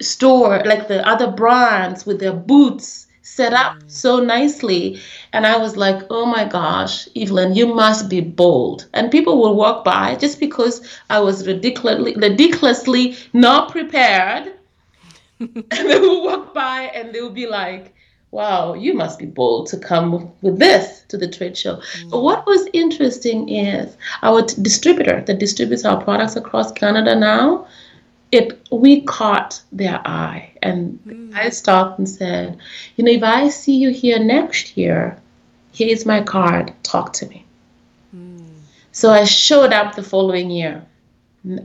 store, 0.00 0.62
like 0.64 0.88
the 0.88 1.06
other 1.06 1.30
brands 1.30 2.06
with 2.06 2.20
their 2.20 2.32
boots 2.32 3.06
set 3.22 3.52
up 3.52 3.76
mm. 3.76 3.90
so 3.90 4.20
nicely. 4.20 5.00
And 5.32 5.46
I 5.46 5.58
was 5.58 5.76
like, 5.76 6.02
oh 6.10 6.26
my 6.26 6.44
gosh, 6.44 7.08
Evelyn, 7.14 7.54
you 7.54 7.66
must 7.66 8.08
be 8.08 8.20
bold. 8.20 8.86
And 8.94 9.10
people 9.10 9.40
will 9.40 9.54
walk 9.54 9.84
by 9.84 10.16
just 10.16 10.40
because 10.40 10.80
I 11.10 11.20
was 11.20 11.46
ridiculously, 11.46 12.14
ridiculously 12.16 13.16
not 13.32 13.70
prepared. 13.70 14.54
and 15.40 15.64
they 15.70 15.98
will 16.00 16.24
walk 16.24 16.54
by 16.54 16.90
and 16.94 17.14
they 17.14 17.20
will 17.20 17.30
be 17.30 17.46
like, 17.46 17.94
wow, 18.30 18.74
you 18.74 18.92
must 18.92 19.18
be 19.18 19.26
bold 19.26 19.68
to 19.68 19.78
come 19.78 20.30
with 20.42 20.58
this 20.58 21.02
to 21.08 21.16
the 21.16 21.28
trade 21.28 21.56
show. 21.56 21.76
Mm. 21.76 22.10
But 22.10 22.20
what 22.20 22.46
was 22.46 22.68
interesting 22.72 23.48
is 23.48 23.96
our 24.22 24.42
distributor 24.42 25.22
that 25.26 25.38
distributes 25.38 25.84
our 25.84 26.02
products 26.02 26.36
across 26.36 26.72
Canada 26.72 27.14
now 27.14 27.66
it 28.30 28.66
we 28.70 29.02
caught 29.02 29.62
their 29.72 30.00
eye 30.06 30.50
and 30.62 30.98
mm. 31.06 31.34
I 31.34 31.48
stopped 31.50 31.98
and 31.98 32.08
said, 32.08 32.58
you 32.96 33.04
know, 33.04 33.12
if 33.12 33.22
I 33.22 33.48
see 33.48 33.76
you 33.76 33.90
here 33.90 34.18
next 34.18 34.76
year, 34.76 35.18
here's 35.72 36.04
my 36.04 36.22
card, 36.22 36.72
talk 36.82 37.12
to 37.14 37.26
me. 37.26 37.44
Mm. 38.14 38.44
So 38.92 39.10
I 39.10 39.24
showed 39.24 39.72
up 39.72 39.94
the 39.94 40.02
following 40.02 40.50
year. 40.50 40.84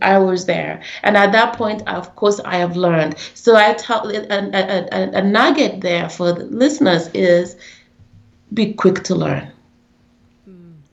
I 0.02 0.20
was 0.20 0.46
there. 0.46 0.82
And 1.02 1.18
at 1.18 1.32
that 1.32 1.58
point, 1.58 1.82
of 1.88 2.16
course, 2.16 2.40
I 2.46 2.58
have 2.58 2.78
learned. 2.78 3.18
So 3.34 3.56
I 3.56 3.74
tell 3.74 4.08
a, 4.10 4.22
a, 4.30 4.88
a, 4.92 5.10
a 5.16 5.22
nugget 5.22 5.82
there 5.82 6.10
for 6.10 6.32
the 6.32 6.46
listeners 6.46 7.10
is 7.14 7.58
be 8.54 8.74
quick 8.74 9.04
to 9.06 9.16
learn. 9.16 9.53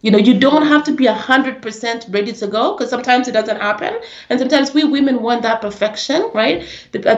You 0.03 0.11
know, 0.11 0.19
you 0.19 0.39
don't 0.39 0.67
have 0.67 0.85
to 0.85 0.93
be 0.93 1.05
100% 1.05 2.15
ready 2.15 2.33
to 2.33 2.47
go 2.47 2.75
because 2.75 2.89
sometimes 2.89 3.29
it 3.29 3.33
doesn't 3.33 3.61
happen. 3.61 4.01
And 4.31 4.39
sometimes 4.39 4.73
we 4.73 4.85
women 4.85 5.23
want 5.23 5.43
that 5.43 5.61
perfection, 5.61 6.31
right? 6.33 6.67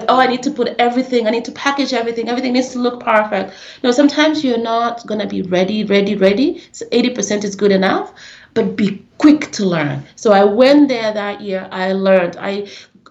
oh, 0.08 0.18
I 0.18 0.26
need 0.26 0.42
to 0.42 0.50
put 0.50 0.74
everything, 0.78 1.26
I 1.26 1.30
need 1.30 1.44
to 1.44 1.52
package 1.52 1.92
everything, 1.92 2.28
everything 2.28 2.52
needs 2.54 2.70
to 2.70 2.80
look 2.80 3.00
perfect. 3.00 3.54
No, 3.84 3.92
sometimes 3.92 4.42
you're 4.42 4.58
not 4.58 5.06
going 5.06 5.20
to 5.20 5.28
be 5.28 5.42
ready, 5.42 5.84
ready, 5.84 6.16
ready. 6.16 6.62
So 6.72 6.84
80% 6.86 7.44
is 7.44 7.54
good 7.54 7.70
enough, 7.70 8.12
but 8.54 8.74
be 8.76 9.04
quick 9.18 9.52
to 9.52 9.64
learn. 9.64 10.02
So 10.16 10.32
I 10.32 10.42
went 10.44 10.88
there 10.88 11.12
that 11.12 11.40
year, 11.40 11.68
I 11.70 11.92
learned. 11.92 12.36
I 12.36 12.66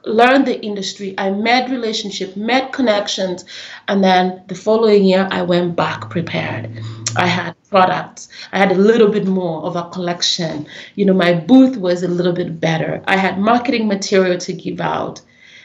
learned 0.05 0.47
the 0.47 0.59
industry. 0.61 1.15
I 1.17 1.29
made 1.31 1.69
relationship, 1.69 2.35
made 2.35 2.71
connections, 2.71 3.45
and 3.87 4.03
then 4.03 4.43
the 4.47 4.55
following 4.55 5.05
year 5.05 5.27
I 5.31 5.43
went 5.43 5.75
back 5.75 6.09
prepared. 6.09 6.83
I 7.15 7.27
had 7.27 7.55
products. 7.69 8.29
I 8.51 8.57
had 8.57 8.71
a 8.71 8.75
little 8.75 9.09
bit 9.09 9.27
more 9.27 9.63
of 9.63 9.75
a 9.75 9.89
collection. 9.89 10.67
You 10.95 11.05
know, 11.05 11.13
my 11.13 11.33
booth 11.33 11.77
was 11.77 12.03
a 12.03 12.07
little 12.07 12.33
bit 12.33 12.59
better. 12.59 13.01
I 13.07 13.17
had 13.17 13.39
marketing 13.39 13.87
material 13.87 14.37
to 14.39 14.53
give 14.53 14.79
out. 14.79 15.21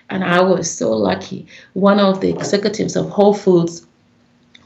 And 0.09 0.23
I 0.23 0.41
was 0.41 0.71
so 0.71 0.93
lucky. 0.93 1.47
One 1.75 1.99
of 1.99 2.21
the 2.21 2.31
executives 2.31 2.95
of 2.97 3.11
Whole 3.11 3.35
Foods 3.35 3.87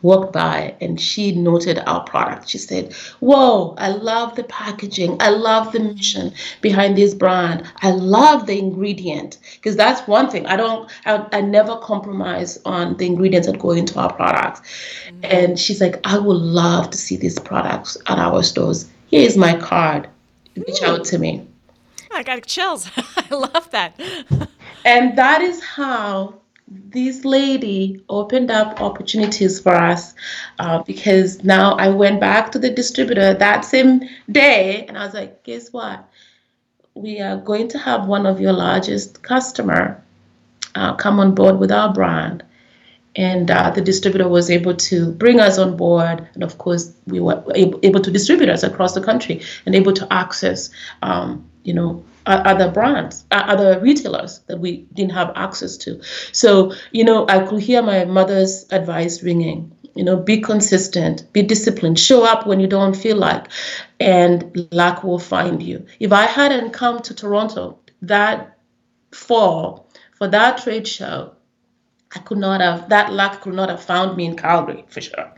walked 0.03 0.33
by 0.33 0.75
and 0.81 1.01
she 1.01 1.33
noted 1.35 1.79
our 1.87 2.03
product. 2.05 2.49
She 2.49 2.59
said, 2.59 2.93
Whoa, 3.21 3.75
I 3.79 3.89
love 3.89 4.37
the 4.37 4.45
packaging. 4.45 5.17
I 5.21 5.31
love 5.31 5.73
the 5.73 5.81
mission 5.81 6.33
behind 6.61 6.97
this 6.97 7.15
brand. 7.15 7.65
I 7.83 7.91
love 7.91 8.47
the 8.47 8.59
ingredient. 8.59 9.39
Because 9.55 9.77
that's 9.77 10.07
one 10.09 10.31
thing. 10.31 10.47
I 10.47 10.57
don't, 10.57 10.91
I, 11.07 11.27
I, 11.33 11.41
never 11.41 11.77
compromise 11.77 12.59
on 12.65 12.97
the 12.97 13.07
ingredients 13.07 13.47
that 13.47 13.59
go 13.59 13.73
into 13.73 13.99
our 13.99 14.13
products. 14.13 14.61
Mm-hmm. 15.07 15.21
And 15.25 15.59
she's 15.59 15.81
like, 15.81 16.01
I 16.05 16.19
would 16.19 16.37
love 16.37 16.91
to 16.91 16.99
see 16.99 17.17
these 17.17 17.39
products 17.39 17.97
at 18.07 18.19
our 18.19 18.43
stores. 18.43 18.89
Here's 19.11 19.37
my 19.37 19.59
card. 19.59 20.09
Reach 20.57 20.83
out 20.83 21.05
to 21.07 21.19
me. 21.19 21.47
I 22.13 22.23
got 22.23 22.45
chills. 22.47 22.91
I 22.97 23.35
love 23.35 23.71
that. 23.71 23.99
and 24.85 25.17
that 25.17 25.43
is 25.43 25.63
how 25.63 26.41
this 26.71 27.25
lady 27.25 28.05
opened 28.09 28.51
up 28.51 28.81
opportunities 28.81 29.61
for 29.61 29.75
us 29.75 30.15
uh, 30.61 30.83
because 30.85 31.43
now 31.43 31.75
I 31.75 31.89
went 31.89 32.21
back 32.21 32.53
to 32.53 32.61
the 32.61 32.71
distributor 32.71 33.35
that 33.35 33.65
same 33.65 34.03
day 34.31 34.87
and 34.87 34.97
I 34.97 35.05
was 35.05 35.15
like, 35.15 35.43
guess 35.43 35.73
what? 35.73 36.09
We 36.95 37.21
are 37.21 37.37
going 37.37 37.69
to 37.69 37.79
have 37.79 38.07
one 38.07 38.25
of 38.25 38.41
your 38.41 38.53
largest 38.53 39.23
customer 39.23 40.03
uh, 40.77 40.95
come 40.95 41.19
on 41.19 41.35
board 41.35 41.59
with 41.59 41.73
our 41.73 41.93
brand. 41.93 42.45
And 43.17 43.51
uh, 43.51 43.71
the 43.71 43.81
distributor 43.81 44.29
was 44.29 44.51
able 44.51 44.77
to 44.77 45.11
bring 45.11 45.41
us 45.41 45.59
on 45.59 45.77
board. 45.77 46.29
And 46.35 46.45
of 46.45 46.59
course, 46.59 46.95
we 47.07 47.19
were 47.19 47.43
able, 47.57 48.01
to 48.01 48.11
distribute 48.13 48.49
us 48.49 48.63
across 48.63 48.95
the 48.95 49.01
country 49.01 49.43
and 49.67 49.75
able 49.75 49.93
to 49.95 50.13
access, 50.13 50.71
um, 51.03 51.51
you 51.65 51.75
know, 51.75 52.05
other 52.33 52.71
brands, 52.71 53.25
other 53.31 53.81
retailers 53.81 54.41
that 54.47 54.59
we 54.59 54.87
didn't 54.95 55.13
have 55.13 55.33
access 55.37 55.77
to. 55.79 56.01
So, 56.33 56.73
you 56.93 57.05
know, 57.05 57.27
I 57.29 57.47
could 57.47 57.61
hear 57.61 57.83
my 57.83 58.05
mother's 58.05 58.67
advice 58.71 59.23
ringing. 59.23 59.73
You 59.97 60.05
know, 60.05 60.17
be 60.17 60.41
consistent, 60.41 61.31
be 61.33 61.43
disciplined, 61.43 61.99
show 61.99 62.25
up 62.25 62.47
when 62.47 62.61
you 62.61 62.69
don't 62.69 62.95
feel 62.95 63.17
like, 63.17 63.49
and 63.99 64.69
luck 64.71 65.03
will 65.03 65.19
find 65.19 65.61
you. 65.61 65.85
If 65.99 66.13
I 66.13 66.27
hadn't 66.27 66.71
come 66.71 67.03
to 67.03 67.13
Toronto 67.13 67.81
that 68.03 68.57
fall 69.11 69.91
for 70.17 70.29
that 70.29 70.63
trade 70.63 70.87
show, 70.87 71.35
I 72.15 72.21
could 72.21 72.39
not 72.39 72.61
have, 72.61 72.89
that 72.89 73.13
luck 73.13 73.41
could 73.41 73.55
not 73.55 73.69
have 73.69 73.83
found 73.83 74.17
me 74.17 74.27
in 74.27 74.37
Calgary 74.37 74.85
for 74.89 75.01
sure. 75.01 75.33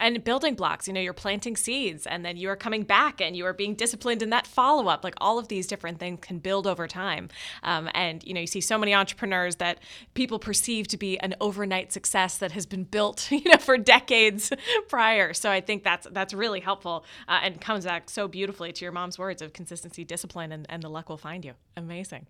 And 0.00 0.22
building 0.24 0.54
blocks, 0.54 0.86
you 0.86 0.92
know, 0.92 1.00
you're 1.00 1.12
planting 1.12 1.56
seeds 1.56 2.06
and 2.06 2.24
then 2.24 2.36
you 2.36 2.48
are 2.48 2.56
coming 2.56 2.82
back 2.82 3.20
and 3.20 3.36
you 3.36 3.44
are 3.46 3.52
being 3.52 3.74
disciplined 3.74 4.22
in 4.22 4.30
that 4.30 4.46
follow 4.46 4.88
up. 4.88 5.04
Like 5.04 5.14
all 5.18 5.38
of 5.38 5.48
these 5.48 5.66
different 5.66 5.98
things 5.98 6.20
can 6.22 6.38
build 6.38 6.66
over 6.66 6.86
time. 6.86 7.28
Um, 7.62 7.88
and, 7.94 8.22
you 8.24 8.34
know, 8.34 8.40
you 8.40 8.46
see 8.46 8.60
so 8.60 8.78
many 8.78 8.94
entrepreneurs 8.94 9.56
that 9.56 9.78
people 10.14 10.38
perceive 10.38 10.88
to 10.88 10.96
be 10.96 11.18
an 11.20 11.34
overnight 11.40 11.92
success 11.92 12.38
that 12.38 12.52
has 12.52 12.66
been 12.66 12.84
built, 12.84 13.28
you 13.30 13.50
know, 13.50 13.58
for 13.58 13.78
decades 13.78 14.52
prior. 14.88 15.32
So 15.34 15.50
I 15.50 15.60
think 15.60 15.84
that's 15.84 16.06
that's 16.10 16.34
really 16.34 16.60
helpful 16.60 17.04
uh, 17.28 17.40
and 17.42 17.60
comes 17.60 17.84
back 17.84 18.10
so 18.10 18.28
beautifully 18.28 18.72
to 18.72 18.84
your 18.84 18.92
mom's 18.92 19.18
words 19.18 19.42
of 19.42 19.52
consistency, 19.52 20.04
discipline, 20.04 20.52
and, 20.52 20.66
and 20.68 20.82
the 20.82 20.88
luck 20.88 21.08
will 21.08 21.16
find 21.18 21.44
you. 21.44 21.52
Amazing. 21.76 22.26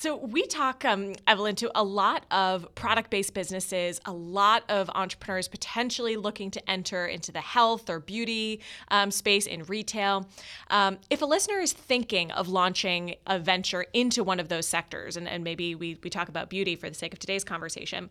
So, 0.00 0.16
we 0.16 0.46
talk, 0.46 0.86
um, 0.86 1.12
Evelyn, 1.26 1.56
to 1.56 1.70
a 1.74 1.84
lot 1.84 2.24
of 2.30 2.74
product 2.74 3.10
based 3.10 3.34
businesses, 3.34 4.00
a 4.06 4.12
lot 4.12 4.64
of 4.70 4.88
entrepreneurs 4.94 5.46
potentially 5.46 6.16
looking 6.16 6.50
to 6.52 6.70
enter 6.70 7.04
into 7.04 7.32
the 7.32 7.42
health 7.42 7.90
or 7.90 8.00
beauty 8.00 8.62
um, 8.88 9.10
space 9.10 9.46
in 9.46 9.62
retail. 9.64 10.26
Um, 10.70 10.96
if 11.10 11.20
a 11.20 11.26
listener 11.26 11.58
is 11.58 11.74
thinking 11.74 12.30
of 12.30 12.48
launching 12.48 13.16
a 13.26 13.38
venture 13.38 13.84
into 13.92 14.24
one 14.24 14.40
of 14.40 14.48
those 14.48 14.66
sectors, 14.66 15.18
and, 15.18 15.28
and 15.28 15.44
maybe 15.44 15.74
we, 15.74 15.98
we 16.02 16.08
talk 16.08 16.30
about 16.30 16.48
beauty 16.48 16.76
for 16.76 16.88
the 16.88 16.96
sake 16.96 17.12
of 17.12 17.18
today's 17.18 17.44
conversation, 17.44 18.08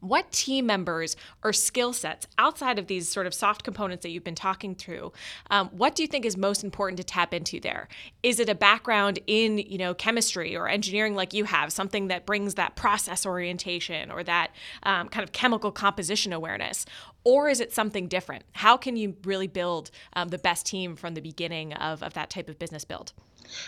what 0.00 0.30
team 0.32 0.66
members 0.66 1.16
or 1.42 1.52
skill 1.52 1.92
sets 1.92 2.26
outside 2.38 2.78
of 2.78 2.86
these 2.86 3.08
sort 3.08 3.26
of 3.26 3.34
soft 3.34 3.64
components 3.64 4.02
that 4.02 4.10
you've 4.10 4.24
been 4.24 4.34
talking 4.34 4.74
through 4.74 5.12
um, 5.50 5.68
what 5.70 5.94
do 5.94 6.02
you 6.02 6.06
think 6.06 6.24
is 6.24 6.36
most 6.36 6.64
important 6.64 6.96
to 6.98 7.04
tap 7.04 7.34
into 7.34 7.60
there? 7.60 7.88
Is 8.22 8.40
it 8.40 8.48
a 8.48 8.54
background 8.54 9.18
in 9.26 9.58
you 9.58 9.78
know 9.78 9.94
chemistry 9.94 10.56
or 10.56 10.68
engineering 10.68 11.14
like 11.14 11.32
you 11.32 11.44
have 11.44 11.72
something 11.72 12.08
that 12.08 12.26
brings 12.26 12.54
that 12.54 12.76
process 12.76 13.26
orientation 13.26 14.10
or 14.10 14.22
that 14.24 14.50
um, 14.82 15.08
kind 15.08 15.24
of 15.24 15.32
chemical 15.32 15.72
composition 15.72 16.32
awareness? 16.32 16.86
Or 17.24 17.48
is 17.48 17.60
it 17.60 17.72
something 17.72 18.08
different? 18.08 18.44
How 18.52 18.76
can 18.76 18.96
you 18.96 19.16
really 19.24 19.48
build 19.48 19.90
um, 20.14 20.28
the 20.28 20.38
best 20.38 20.66
team 20.66 20.96
from 20.96 21.14
the 21.14 21.20
beginning 21.20 21.72
of, 21.74 22.02
of 22.02 22.14
that 22.14 22.30
type 22.30 22.48
of 22.48 22.58
business 22.58 22.84
build 22.84 23.12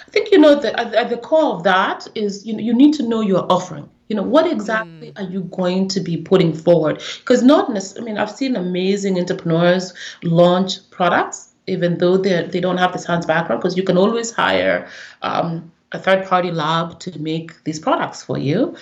I 0.07 0.11
think 0.11 0.31
you 0.31 0.39
know 0.39 0.55
that 0.55 0.79
at, 0.79 0.95
at, 0.95 1.11
the 1.11 1.17
core 1.17 1.55
of 1.55 1.63
that 1.65 2.09
is 2.15 2.47
you 2.47 2.53
know, 2.53 2.61
you 2.61 2.75
need 2.75 2.95
to 2.95 3.03
know 3.03 3.21
your 3.21 3.51
offering. 3.51 3.89
You 4.09 4.17
know 4.17 4.23
what 4.23 4.51
exactly 4.51 5.13
mm. 5.13 5.19
are 5.19 5.31
you 5.31 5.43
going 5.43 5.89
to 5.89 6.01
be 6.01 6.17
putting 6.17 6.53
forward? 6.53 7.03
Because 7.21 7.43
not 7.43 7.73
necessarily. 7.73 8.11
I 8.11 8.15
mean, 8.15 8.21
I've 8.21 8.31
seen 8.31 8.57
amazing 8.57 9.19
entrepreneurs 9.19 9.95
launch 10.23 10.91
products 10.91 11.49
even 11.67 11.99
though 11.99 12.17
they 12.17 12.47
they 12.47 12.61
don't 12.61 12.79
have 12.79 12.93
the 12.93 12.99
science 12.99 13.27
background. 13.27 13.61
Because 13.63 13.77
you 13.77 13.83
can 13.83 13.97
always 13.97 14.33
hire 14.33 14.89
um, 15.23 15.71
a 15.93 15.99
third 15.99 16.27
party 16.27 16.51
lab 16.51 16.99
to 17.01 17.19
make 17.19 17.63
these 17.65 17.79
products 17.79 18.23
for 18.23 18.39
you. 18.39 18.77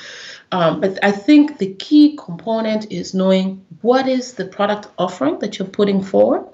Um, 0.53 0.81
but 0.81 0.99
I 1.03 1.13
think 1.13 1.59
the 1.59 1.75
key 1.75 2.17
component 2.17 2.91
is 2.91 3.15
knowing 3.15 3.65
what 3.83 4.09
is 4.09 4.35
the 4.35 4.45
product 4.45 4.89
offering 4.99 5.39
that 5.41 5.59
you're 5.59 5.69
putting 5.69 6.03
forward 6.03 6.45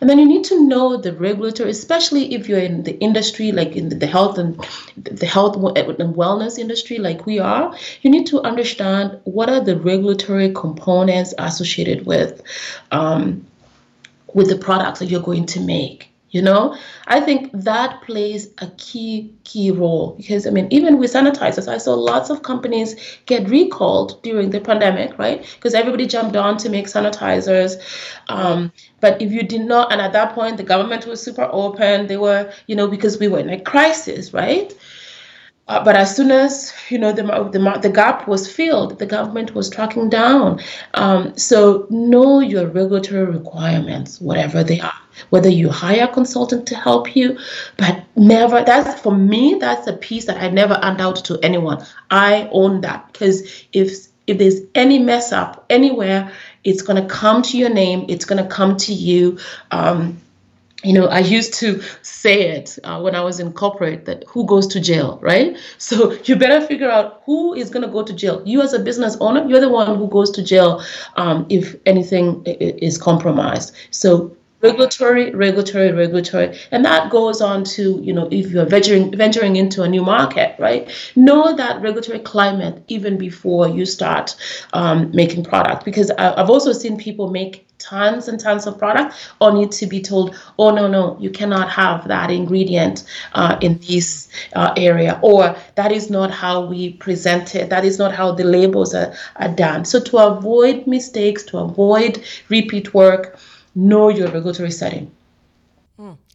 and 0.00 0.08
then 0.08 0.18
you 0.18 0.26
need 0.26 0.44
to 0.44 0.66
know 0.66 0.96
the 0.96 1.12
regulatory, 1.12 1.70
especially 1.70 2.34
if 2.34 2.48
you're 2.48 2.58
in 2.58 2.84
the 2.84 2.98
industry, 3.00 3.52
like 3.52 3.76
in 3.76 3.98
the 3.98 4.06
health 4.06 4.38
and 4.38 4.56
the 4.96 5.26
health 5.26 5.56
and 5.56 6.14
wellness 6.14 6.58
industry, 6.58 6.98
like 6.98 7.26
we 7.26 7.38
are. 7.38 7.76
You 8.02 8.10
need 8.10 8.26
to 8.28 8.40
understand 8.42 9.20
what 9.24 9.50
are 9.50 9.60
the 9.60 9.76
regulatory 9.76 10.52
components 10.52 11.34
associated 11.38 12.06
with 12.06 12.42
um, 12.90 13.46
with 14.32 14.48
the 14.48 14.56
products 14.56 15.00
that 15.00 15.06
you're 15.06 15.22
going 15.22 15.46
to 15.46 15.60
make 15.60 16.09
you 16.30 16.42
know? 16.42 16.76
I 17.06 17.20
think 17.20 17.50
that 17.52 18.02
plays 18.02 18.48
a 18.58 18.68
key 18.78 19.34
key 19.44 19.70
role 19.70 20.14
because 20.16 20.46
i 20.46 20.50
mean 20.50 20.68
even 20.70 20.98
with 20.98 21.12
sanitizers 21.12 21.66
i 21.66 21.76
saw 21.76 21.94
lots 21.94 22.30
of 22.30 22.42
companies 22.42 22.94
get 23.26 23.48
recalled 23.48 24.22
during 24.22 24.50
the 24.50 24.60
pandemic 24.60 25.18
right? 25.18 25.42
Because 25.56 25.74
everybody 25.74 26.06
jumped 26.06 26.36
on 26.36 26.56
to 26.58 26.68
make 26.68 26.86
sanitizers. 26.86 27.76
Um, 28.28 28.72
but 29.00 29.20
if 29.20 29.32
you 29.32 29.42
did 29.42 29.62
not 29.62 29.92
and 29.92 30.00
at 30.00 30.12
that 30.12 30.34
point 30.34 30.56
the 30.56 30.62
government 30.62 31.06
was 31.06 31.20
super 31.22 31.48
open. 31.52 32.06
They 32.06 32.16
were 32.16 32.52
you 32.66 32.76
know 32.76 32.86
because 32.88 33.18
we 33.18 33.28
were 33.28 33.40
in 33.40 33.50
a 33.50 33.60
crisis 33.60 34.32
right 34.32 34.72
uh, 35.70 35.84
but 35.84 35.94
as 35.94 36.14
soon 36.16 36.32
as 36.32 36.72
you 36.88 36.98
know 36.98 37.12
the, 37.12 37.22
the 37.22 37.78
the 37.80 37.88
gap 37.88 38.26
was 38.26 38.52
filled, 38.52 38.98
the 38.98 39.06
government 39.06 39.54
was 39.54 39.70
tracking 39.70 40.08
down. 40.08 40.60
Um, 40.94 41.36
so 41.38 41.86
know 41.90 42.40
your 42.40 42.66
regulatory 42.66 43.24
requirements, 43.24 44.20
whatever 44.20 44.64
they 44.64 44.80
are. 44.80 44.92
Whether 45.30 45.48
you 45.48 45.68
hire 45.68 46.04
a 46.04 46.08
consultant 46.08 46.66
to 46.68 46.74
help 46.74 47.14
you, 47.14 47.38
but 47.76 48.02
never. 48.16 48.64
That's 48.64 49.00
for 49.00 49.14
me. 49.14 49.58
That's 49.60 49.86
a 49.86 49.92
piece 49.92 50.24
that 50.24 50.42
I 50.42 50.48
never 50.48 50.74
hand 50.74 51.00
out 51.00 51.24
to 51.26 51.38
anyone. 51.40 51.84
I 52.10 52.48
own 52.50 52.80
that 52.80 53.12
because 53.12 53.64
if 53.72 54.08
if 54.26 54.38
there's 54.38 54.60
any 54.74 54.98
mess 54.98 55.30
up 55.30 55.66
anywhere, 55.70 56.32
it's 56.64 56.82
gonna 56.82 57.06
come 57.06 57.42
to 57.42 57.56
your 57.56 57.70
name. 57.70 58.06
It's 58.08 58.24
gonna 58.24 58.48
come 58.48 58.76
to 58.78 58.92
you. 58.92 59.38
Um, 59.70 60.20
you 60.82 60.92
know, 60.92 61.06
I 61.06 61.20
used 61.20 61.54
to 61.54 61.82
say 62.02 62.50
it 62.50 62.78
uh, 62.84 63.00
when 63.00 63.14
I 63.14 63.20
was 63.20 63.40
in 63.40 63.52
corporate 63.52 64.04
that 64.06 64.24
who 64.26 64.46
goes 64.46 64.66
to 64.68 64.80
jail, 64.80 65.18
right? 65.22 65.56
So 65.78 66.12
you 66.24 66.36
better 66.36 66.64
figure 66.66 66.90
out 66.90 67.22
who 67.24 67.54
is 67.54 67.70
going 67.70 67.84
to 67.84 67.92
go 67.92 68.02
to 68.02 68.12
jail. 68.12 68.42
You, 68.44 68.62
as 68.62 68.72
a 68.72 68.78
business 68.78 69.16
owner, 69.20 69.46
you're 69.46 69.60
the 69.60 69.68
one 69.68 69.96
who 69.96 70.08
goes 70.08 70.30
to 70.32 70.42
jail 70.42 70.82
um, 71.16 71.46
if 71.48 71.74
anything 71.86 72.42
is 72.44 72.96
compromised. 72.96 73.74
So 73.90 74.36
regulatory, 74.62 75.34
regulatory, 75.34 75.92
regulatory, 75.92 76.58
and 76.70 76.84
that 76.84 77.10
goes 77.10 77.40
on 77.40 77.64
to 77.64 78.00
you 78.02 78.12
know 78.12 78.28
if 78.30 78.50
you're 78.50 78.66
venturing 78.66 79.16
venturing 79.16 79.56
into 79.56 79.82
a 79.82 79.88
new 79.88 80.02
market, 80.02 80.54
right? 80.58 80.90
Know 81.16 81.54
that 81.56 81.80
regulatory 81.80 82.20
climate 82.20 82.82
even 82.88 83.18
before 83.18 83.68
you 83.68 83.86
start 83.86 84.36
um, 84.72 85.10
making 85.12 85.44
product, 85.44 85.84
because 85.84 86.10
I've 86.12 86.50
also 86.50 86.72
seen 86.72 86.96
people 86.96 87.30
make 87.30 87.66
tons 87.80 88.28
and 88.28 88.38
tons 88.38 88.66
of 88.66 88.78
product 88.78 89.14
only 89.40 89.66
to 89.68 89.86
be 89.86 90.00
told 90.00 90.36
oh 90.58 90.70
no 90.70 90.86
no 90.86 91.16
you 91.18 91.30
cannot 91.30 91.68
have 91.70 92.06
that 92.08 92.30
ingredient 92.30 93.04
uh, 93.32 93.56
in 93.60 93.78
this 93.78 94.28
uh, 94.54 94.72
area 94.76 95.18
or 95.22 95.56
that 95.74 95.92
is 95.92 96.10
not 96.10 96.30
how 96.30 96.66
we 96.66 96.92
present 96.94 97.54
it. 97.54 97.70
That 97.70 97.84
is 97.84 97.98
not 97.98 98.12
how 98.12 98.32
the 98.32 98.44
labels 98.44 98.94
are, 98.94 99.14
are 99.36 99.48
done. 99.48 99.84
So 99.84 100.00
to 100.00 100.18
avoid 100.18 100.86
mistakes 100.86 101.42
to 101.44 101.58
avoid 101.58 102.22
repeat 102.48 102.94
work 102.94 103.38
know 103.74 104.08
your 104.08 104.28
regulatory 104.28 104.70
setting 104.70 105.10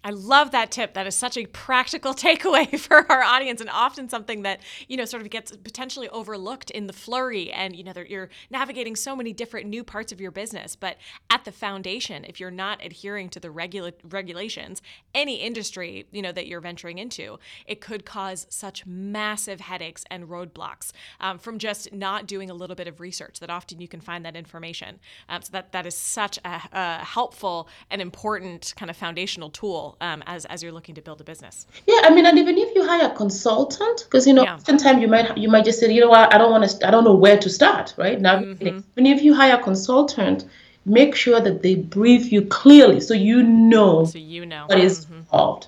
I 0.05 0.11
love 0.11 0.51
that 0.51 0.69
tip. 0.69 0.93
That 0.93 1.07
is 1.07 1.15
such 1.15 1.35
a 1.35 1.47
practical 1.47 2.13
takeaway 2.25 2.79
for 2.79 3.11
our 3.11 3.23
audience 3.23 3.59
and 3.59 3.71
often 3.71 4.07
something 4.07 4.43
that, 4.43 4.61
you 4.87 4.97
know, 4.97 5.05
sort 5.05 5.23
of 5.23 5.31
gets 5.31 5.51
potentially 5.57 6.07
overlooked 6.09 6.69
in 6.69 6.85
the 6.85 6.93
flurry. 6.93 7.51
And, 7.51 7.75
you 7.75 7.83
know, 7.83 7.91
you're 8.07 8.29
navigating 8.51 8.95
so 8.95 9.15
many 9.15 9.33
different 9.33 9.67
new 9.67 9.83
parts 9.83 10.11
of 10.11 10.21
your 10.21 10.29
business. 10.29 10.75
But 10.75 10.97
at 11.31 11.43
the 11.43 11.51
foundation, 11.51 12.23
if 12.23 12.39
you're 12.39 12.51
not 12.51 12.85
adhering 12.85 13.29
to 13.29 13.39
the 13.39 13.49
regula- 13.49 13.93
regulations, 14.07 14.83
any 15.15 15.37
industry, 15.37 16.05
you 16.11 16.21
know, 16.21 16.31
that 16.31 16.45
you're 16.45 16.61
venturing 16.61 16.99
into, 16.99 17.39
it 17.65 17.81
could 17.81 18.05
cause 18.05 18.45
such 18.47 18.85
massive 18.85 19.59
headaches 19.59 20.05
and 20.11 20.25
roadblocks 20.25 20.91
um, 21.19 21.39
from 21.39 21.57
just 21.57 21.91
not 21.91 22.27
doing 22.27 22.51
a 22.51 22.53
little 22.53 22.75
bit 22.75 22.87
of 22.87 22.99
research 22.99 23.39
that 23.39 23.49
often 23.49 23.81
you 23.81 23.87
can 23.87 24.01
find 24.01 24.23
that 24.23 24.35
information. 24.35 24.99
Um, 25.29 25.41
so 25.41 25.49
that, 25.53 25.71
that 25.71 25.87
is 25.87 25.97
such 25.97 26.37
a, 26.45 26.61
a 26.71 27.03
helpful 27.03 27.67
and 27.89 28.03
important 28.03 28.71
kind 28.77 28.91
of 28.91 28.95
foundational 28.95 29.49
tool 29.49 29.94
um, 30.01 30.23
as 30.25 30.45
as 30.45 30.63
you're 30.63 30.71
looking 30.71 30.95
to 30.95 31.01
build 31.01 31.21
a 31.21 31.23
business. 31.23 31.65
Yeah, 31.87 32.01
I 32.03 32.13
mean, 32.13 32.25
and 32.25 32.37
even 32.37 32.57
if 32.57 32.73
you 32.75 32.85
hire 32.85 33.11
a 33.11 33.15
consultant, 33.15 34.03
because 34.05 34.27
you 34.27 34.33
know, 34.33 34.43
yeah. 34.43 34.57
sometimes 34.57 35.01
you 35.01 35.07
might 35.07 35.37
you 35.37 35.49
might 35.49 35.65
just 35.65 35.79
say, 35.79 35.91
you 35.91 36.01
know 36.01 36.09
what, 36.09 36.33
I 36.33 36.37
don't 36.37 36.51
want 36.51 36.69
to, 36.69 36.87
I 36.87 36.91
don't 36.91 37.03
know 37.03 37.15
where 37.15 37.37
to 37.37 37.49
start, 37.49 37.93
right? 37.97 38.19
Now, 38.19 38.39
mm-hmm. 38.39 38.61
even 38.61 39.05
if 39.05 39.21
you 39.23 39.33
hire 39.33 39.55
a 39.55 39.63
consultant, 39.63 40.45
make 40.85 41.15
sure 41.15 41.39
that 41.39 41.61
they 41.61 41.75
brief 41.75 42.31
you 42.31 42.43
clearly 42.43 42.99
so 42.99 43.13
you 43.13 43.43
know, 43.43 44.05
so 44.05 44.17
you 44.17 44.45
know 44.45 44.65
what 44.67 44.79
is 44.79 45.05
mm-hmm. 45.05 45.15
involved. 45.15 45.67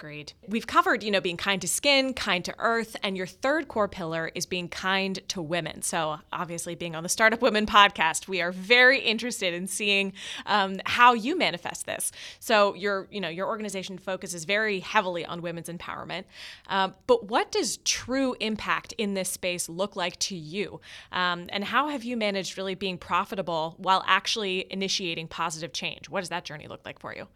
Agreed. 0.00 0.32
We've 0.48 0.66
covered, 0.66 1.02
you 1.02 1.10
know, 1.10 1.20
being 1.20 1.36
kind 1.36 1.60
to 1.60 1.68
skin, 1.68 2.14
kind 2.14 2.42
to 2.46 2.54
earth, 2.58 2.96
and 3.02 3.18
your 3.18 3.26
third 3.26 3.68
core 3.68 3.86
pillar 3.86 4.30
is 4.34 4.46
being 4.46 4.66
kind 4.66 5.18
to 5.28 5.42
women. 5.42 5.82
So, 5.82 6.20
obviously, 6.32 6.74
being 6.74 6.96
on 6.96 7.02
the 7.02 7.10
Startup 7.10 7.42
Women 7.42 7.66
podcast, 7.66 8.26
we 8.26 8.40
are 8.40 8.50
very 8.50 9.00
interested 9.00 9.52
in 9.52 9.66
seeing 9.66 10.14
um, 10.46 10.80
how 10.86 11.12
you 11.12 11.36
manifest 11.36 11.84
this. 11.84 12.12
So, 12.38 12.72
your, 12.72 13.08
you 13.10 13.20
know, 13.20 13.28
your 13.28 13.46
organization 13.46 13.98
focuses 13.98 14.46
very 14.46 14.80
heavily 14.80 15.26
on 15.26 15.42
women's 15.42 15.68
empowerment. 15.68 16.24
Um, 16.68 16.94
but 17.06 17.26
what 17.26 17.52
does 17.52 17.76
true 17.84 18.34
impact 18.40 18.94
in 18.96 19.12
this 19.12 19.28
space 19.28 19.68
look 19.68 19.96
like 19.96 20.18
to 20.20 20.34
you? 20.34 20.80
Um, 21.12 21.44
and 21.50 21.62
how 21.62 21.88
have 21.88 22.04
you 22.04 22.16
managed 22.16 22.56
really 22.56 22.74
being 22.74 22.96
profitable 22.96 23.74
while 23.76 24.02
actually 24.06 24.66
initiating 24.72 25.28
positive 25.28 25.74
change? 25.74 26.08
What 26.08 26.20
does 26.20 26.30
that 26.30 26.46
journey 26.46 26.68
look 26.68 26.86
like 26.86 26.98
for 26.98 27.14
you? 27.14 27.28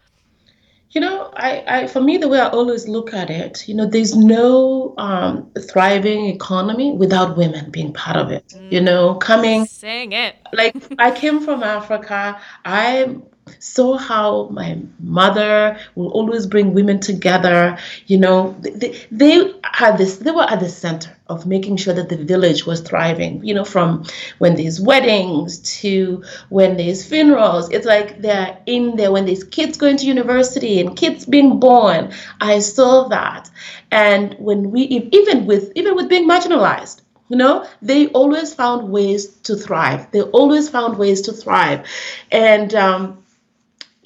You 0.95 1.01
know, 1.01 1.33
I, 1.37 1.65
I 1.67 1.87
for 1.89 2.01
me 2.01 2.19
the 2.19 2.29
way 2.29 2.39
I 2.39 2.49
always 2.49 2.87
look 2.87 3.13
at 3.13 3.29
it, 3.29 3.67
you 3.67 3.75
know, 3.75 3.85
there's 3.85 4.15
no 4.15 4.95
um, 4.97 5.51
thriving 5.69 6.27
economy 6.27 6.93
without 6.93 7.37
women 7.37 7.73
being 7.73 7.93
part 7.93 8.17
of 8.17 8.31
it. 8.31 8.47
Mm. 8.57 8.73
You 8.73 8.81
know, 8.81 9.15
coming 9.17 9.67
saying 9.67 10.13
it. 10.13 10.37
like 10.53 10.77
I 11.01 11.11
came 11.11 11.41
from 11.41 11.65
Africa. 11.65 12.41
I 12.65 13.17
saw 13.59 13.97
how 13.97 14.49
my 14.51 14.79
mother 15.01 15.79
will 15.95 16.11
always 16.11 16.47
bring 16.47 16.75
women 16.75 17.01
together. 17.01 17.79
You 18.07 18.19
know, 18.19 18.57
they, 18.61 19.01
they 19.11 19.53
had 19.65 19.99
this, 19.99 20.19
they 20.19 20.31
were 20.31 20.49
at 20.49 20.61
the 20.61 20.69
center 20.69 21.15
of 21.29 21.47
making 21.47 21.77
sure 21.77 21.95
that 21.95 22.09
the 22.09 22.17
village 22.17 22.67
was 22.67 22.81
thriving, 22.81 23.43
you 23.45 23.55
know, 23.55 23.65
from 23.65 24.05
when 24.39 24.57
there's 24.57 24.81
weddings 24.81 25.59
to 25.81 26.23
when 26.51 26.77
there's 26.77 27.05
funerals. 27.05 27.71
It's 27.71 27.87
like 27.87 28.21
they're 28.21 28.59
in 28.67 28.97
there 28.97 29.13
when 29.13 29.25
there's 29.27 29.45
kids 29.45 29.79
going 29.79 29.97
to 29.99 30.07
university 30.07 30.81
and 30.81 30.97
kids 30.97 31.25
being 31.25 31.59
born. 31.59 32.13
I 32.41 32.59
saw 32.59 33.09
that. 33.09 33.51
And 33.91 34.35
when 34.39 34.71
we, 34.71 34.83
even 34.83 35.47
with, 35.47 35.73
even 35.75 35.97
with 35.97 36.09
being 36.09 36.29
marginalized, 36.29 37.01
you 37.31 37.37
know, 37.37 37.67
they 37.81 38.09
always 38.09 38.53
found 38.53 38.91
ways 38.91 39.27
to 39.45 39.57
thrive. 39.57 40.11
They 40.11 40.21
always 40.23 40.69
found 40.69 40.99
ways 40.99 41.23
to 41.23 41.33
thrive. 41.33 41.87
And, 42.31 42.75
um, 42.75 43.24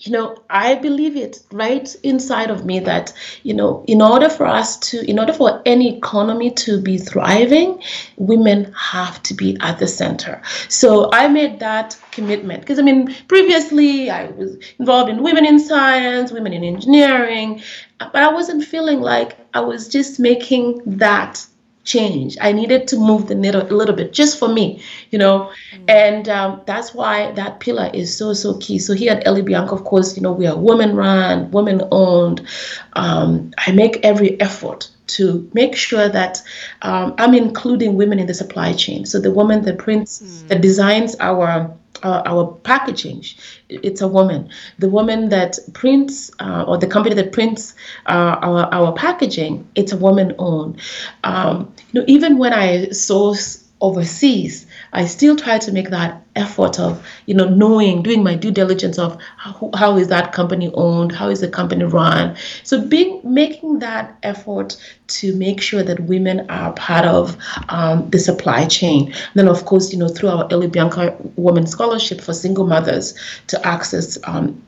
you 0.00 0.12
know, 0.12 0.36
I 0.48 0.76
believe 0.76 1.16
it 1.16 1.42
right 1.50 1.94
inside 2.02 2.50
of 2.50 2.64
me 2.64 2.78
that, 2.80 3.12
you 3.42 3.52
know, 3.52 3.84
in 3.88 4.00
order 4.00 4.28
for 4.28 4.46
us 4.46 4.76
to, 4.90 5.04
in 5.10 5.18
order 5.18 5.32
for 5.32 5.60
any 5.66 5.96
economy 5.96 6.52
to 6.52 6.80
be 6.80 6.98
thriving, 6.98 7.82
women 8.16 8.72
have 8.74 9.22
to 9.24 9.34
be 9.34 9.56
at 9.60 9.78
the 9.78 9.88
center. 9.88 10.40
So 10.68 11.10
I 11.12 11.26
made 11.28 11.58
that 11.60 11.98
commitment 12.12 12.60
because 12.60 12.78
I 12.78 12.82
mean, 12.82 13.14
previously 13.26 14.10
I 14.10 14.26
was 14.26 14.56
involved 14.78 15.10
in 15.10 15.22
women 15.22 15.44
in 15.44 15.58
science, 15.58 16.30
women 16.30 16.52
in 16.52 16.62
engineering, 16.62 17.62
but 17.98 18.16
I 18.16 18.32
wasn't 18.32 18.64
feeling 18.64 19.00
like 19.00 19.36
I 19.54 19.60
was 19.60 19.88
just 19.88 20.20
making 20.20 20.80
that 20.86 21.44
change. 21.84 22.36
I 22.40 22.52
needed 22.52 22.88
to 22.88 22.96
move 22.96 23.28
the 23.28 23.34
needle 23.34 23.62
a 23.62 23.74
little 23.74 23.94
bit 23.94 24.12
just 24.12 24.38
for 24.38 24.48
me, 24.48 24.82
you 25.10 25.18
know, 25.18 25.50
mm. 25.72 25.84
and 25.88 26.28
um, 26.28 26.60
that's 26.66 26.94
why 26.94 27.32
that 27.32 27.60
pillar 27.60 27.90
is 27.94 28.14
so 28.16 28.32
so 28.32 28.56
key. 28.58 28.78
So 28.78 28.94
here 28.94 29.12
at 29.12 29.26
Ellie 29.26 29.42
Bianca, 29.42 29.74
of 29.74 29.84
course, 29.84 30.16
you 30.16 30.22
know, 30.22 30.32
we 30.32 30.46
are 30.46 30.56
women 30.56 30.94
run, 30.94 31.50
women 31.50 31.82
owned. 31.90 32.46
Um, 32.94 33.52
I 33.66 33.72
make 33.72 34.04
every 34.04 34.40
effort 34.40 34.90
to 35.08 35.50
make 35.54 35.74
sure 35.74 36.08
that 36.08 36.42
um, 36.82 37.14
I'm 37.18 37.34
including 37.34 37.96
women 37.96 38.18
in 38.18 38.26
the 38.26 38.34
supply 38.34 38.72
chain. 38.74 39.06
So 39.06 39.18
the 39.18 39.30
woman 39.30 39.62
that 39.62 39.78
prints, 39.78 40.22
mm. 40.22 40.48
that 40.48 40.60
designs 40.60 41.16
our 41.20 41.74
uh, 42.02 42.22
our 42.26 42.46
packaging. 42.64 43.24
It's 43.68 44.00
a 44.00 44.08
woman. 44.08 44.50
The 44.78 44.88
woman 44.88 45.28
that 45.30 45.58
prints 45.72 46.30
uh, 46.40 46.64
or 46.66 46.78
the 46.78 46.86
company 46.86 47.14
that 47.14 47.32
prints 47.32 47.74
uh, 48.06 48.36
our, 48.42 48.68
our 48.72 48.92
packaging 48.92 49.68
it's 49.74 49.92
a 49.92 49.96
woman 49.96 50.34
owned 50.38 50.80
um, 51.24 51.72
you 51.92 52.00
know 52.00 52.04
even 52.08 52.38
when 52.38 52.52
i 52.52 52.88
source 52.90 53.64
overseas 53.80 54.66
I 54.92 55.06
still 55.06 55.36
try 55.36 55.58
to 55.58 55.72
make 55.72 55.90
that 55.90 56.22
effort 56.36 56.78
of, 56.78 57.04
you 57.26 57.34
know, 57.34 57.48
knowing, 57.48 58.02
doing 58.02 58.22
my 58.22 58.34
due 58.34 58.50
diligence 58.50 58.98
of 58.98 59.20
how, 59.36 59.70
how 59.74 59.96
is 59.98 60.08
that 60.08 60.32
company 60.32 60.70
owned, 60.74 61.12
how 61.12 61.28
is 61.28 61.40
the 61.40 61.48
company 61.48 61.84
run. 61.84 62.36
So 62.62 62.80
being 62.80 63.20
making 63.24 63.80
that 63.80 64.16
effort 64.22 64.76
to 65.08 65.34
make 65.36 65.60
sure 65.60 65.82
that 65.82 66.00
women 66.00 66.48
are 66.50 66.72
part 66.74 67.04
of 67.04 67.36
um, 67.68 68.08
the 68.10 68.18
supply 68.18 68.66
chain. 68.66 69.12
then, 69.34 69.48
of 69.48 69.64
course, 69.64 69.92
you 69.92 69.98
know, 69.98 70.08
through 70.08 70.30
our 70.30 70.48
Ellie 70.50 70.68
Bianca 70.68 71.16
Women 71.36 71.66
Scholarship 71.66 72.20
for 72.20 72.32
single 72.32 72.66
mothers 72.66 73.14
to 73.48 73.66
access 73.66 74.18
um, 74.24 74.62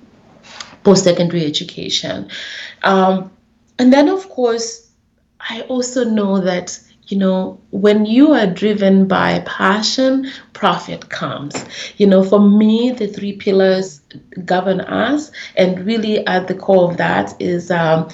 post-secondary 0.84 1.44
education. 1.44 2.30
Um, 2.82 3.30
and 3.78 3.92
then, 3.92 4.08
of 4.08 4.28
course, 4.28 4.90
I 5.40 5.62
also 5.62 6.04
know 6.04 6.40
that 6.40 6.78
you 7.10 7.18
know, 7.18 7.60
when 7.70 8.06
you 8.06 8.32
are 8.32 8.46
driven 8.46 9.06
by 9.08 9.40
passion, 9.40 10.30
profit 10.52 11.08
comes. 11.08 11.64
You 11.96 12.06
know, 12.06 12.22
for 12.22 12.40
me, 12.40 12.92
the 12.92 13.06
three 13.08 13.32
pillars 13.36 14.00
govern 14.44 14.80
us, 14.80 15.30
and 15.56 15.84
really 15.84 16.26
at 16.26 16.48
the 16.48 16.54
core 16.54 16.90
of 16.90 16.96
that 16.98 17.34
is. 17.40 17.70
Um, 17.70 18.08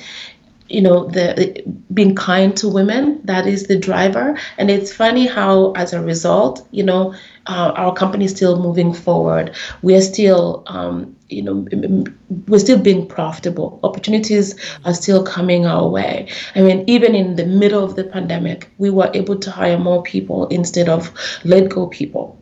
you 0.68 0.80
know 0.80 1.06
the 1.06 1.62
being 1.94 2.16
kind 2.16 2.56
to 2.56 2.68
women 2.68 3.20
that 3.24 3.46
is 3.46 3.68
the 3.68 3.78
driver 3.78 4.36
and 4.58 4.68
it's 4.68 4.92
funny 4.92 5.24
how 5.24 5.70
as 5.72 5.92
a 5.92 6.02
result 6.02 6.66
you 6.72 6.82
know 6.82 7.14
uh, 7.46 7.72
our 7.76 7.94
company 7.94 8.24
is 8.24 8.32
still 8.32 8.60
moving 8.60 8.92
forward 8.92 9.54
we're 9.82 10.02
still 10.02 10.64
um, 10.66 11.15
you 11.28 11.42
know 11.42 12.04
we're 12.48 12.58
still 12.58 12.78
being 12.78 13.06
profitable. 13.06 13.80
Opportunities 13.82 14.54
are 14.84 14.94
still 14.94 15.24
coming 15.24 15.66
our 15.66 15.88
way. 15.88 16.28
I 16.54 16.62
mean 16.62 16.84
even 16.86 17.14
in 17.14 17.36
the 17.36 17.46
middle 17.46 17.84
of 17.84 17.96
the 17.96 18.04
pandemic 18.04 18.70
we 18.78 18.90
were 18.90 19.10
able 19.14 19.38
to 19.38 19.50
hire 19.50 19.78
more 19.78 20.02
people 20.02 20.46
instead 20.48 20.88
of 20.88 21.12
let 21.44 21.70
go 21.70 21.86
people. 21.86 22.38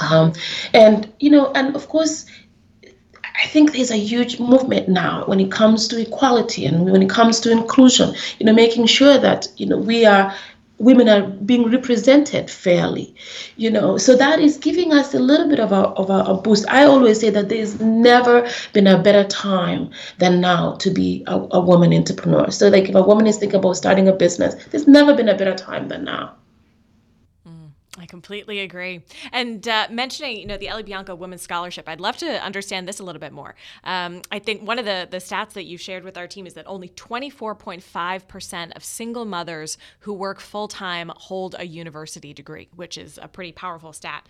Um, 0.00 0.32
and 0.72 1.12
you 1.20 1.30
know 1.30 1.52
and 1.52 1.76
of 1.76 1.88
course 1.88 2.26
I 3.42 3.46
think 3.46 3.72
there's 3.72 3.90
a 3.90 3.96
huge 3.96 4.38
movement 4.38 4.88
now 4.88 5.24
when 5.26 5.40
it 5.40 5.50
comes 5.50 5.88
to 5.88 6.00
equality 6.00 6.66
and 6.66 6.90
when 6.90 7.02
it 7.02 7.08
comes 7.08 7.40
to 7.40 7.50
inclusion, 7.50 8.14
you 8.38 8.44
know, 8.44 8.52
making 8.52 8.86
sure 8.86 9.16
that, 9.16 9.48
you 9.56 9.64
know, 9.64 9.78
we 9.78 10.04
are 10.04 10.34
women 10.80 11.08
are 11.08 11.28
being 11.50 11.70
represented 11.70 12.50
fairly 12.50 13.14
you 13.56 13.70
know. 13.70 13.98
So 13.98 14.16
that 14.16 14.40
is 14.40 14.56
giving 14.56 14.92
us 14.92 15.14
a 15.14 15.18
little 15.18 15.48
bit 15.48 15.60
of 15.60 15.72
a, 15.72 15.88
of 16.00 16.08
a, 16.10 16.30
a, 16.32 16.34
boost. 16.34 16.66
I 16.68 16.84
always 16.84 17.20
say 17.20 17.30
that 17.30 17.48
there's 17.50 17.78
never 17.80 18.48
been 18.72 18.86
a 18.86 19.00
better 19.00 19.24
time 19.24 19.90
than 20.18 20.40
now 20.40 20.76
to 20.76 20.90
be 20.90 21.22
a, 21.26 21.36
a 21.50 21.60
woman 21.60 21.92
entrepreneur. 21.92 22.50
So 22.50 22.68
like 22.68 22.88
if 22.88 22.94
a 22.94 23.02
woman 23.02 23.26
is 23.26 23.36
thinking 23.36 23.58
about 23.58 23.76
starting 23.76 24.08
a 24.08 24.12
business 24.12 24.54
there's 24.70 24.88
never 24.88 25.14
been 25.14 25.28
a 25.28 25.36
better 25.36 25.54
time 25.54 25.88
than 25.88 26.04
now 26.04 26.34
I 28.00 28.06
completely 28.06 28.60
agree. 28.60 29.02
And 29.30 29.66
uh, 29.68 29.88
mentioning, 29.90 30.38
you 30.38 30.46
know, 30.46 30.56
the 30.56 30.68
Ellie 30.68 30.82
Bianca 30.82 31.14
Women's 31.14 31.42
Scholarship, 31.42 31.86
I'd 31.86 32.00
love 32.00 32.16
to 32.18 32.42
understand 32.42 32.88
this 32.88 32.98
a 32.98 33.04
little 33.04 33.20
bit 33.20 33.32
more. 33.32 33.54
Um, 33.84 34.22
I 34.32 34.38
think 34.38 34.66
one 34.66 34.78
of 34.78 34.86
the, 34.86 35.06
the 35.10 35.18
stats 35.18 35.52
that 35.52 35.64
you 35.64 35.76
shared 35.76 36.02
with 36.02 36.16
our 36.16 36.26
team 36.26 36.46
is 36.46 36.54
that 36.54 36.66
only 36.66 36.88
24.5% 36.88 38.72
of 38.74 38.82
single 38.82 39.26
mothers 39.26 39.76
who 40.00 40.14
work 40.14 40.40
full 40.40 40.66
time 40.66 41.12
hold 41.14 41.54
a 41.58 41.66
university 41.66 42.32
degree, 42.32 42.68
which 42.74 42.96
is 42.96 43.18
a 43.20 43.28
pretty 43.28 43.52
powerful 43.52 43.92
stat. 43.92 44.26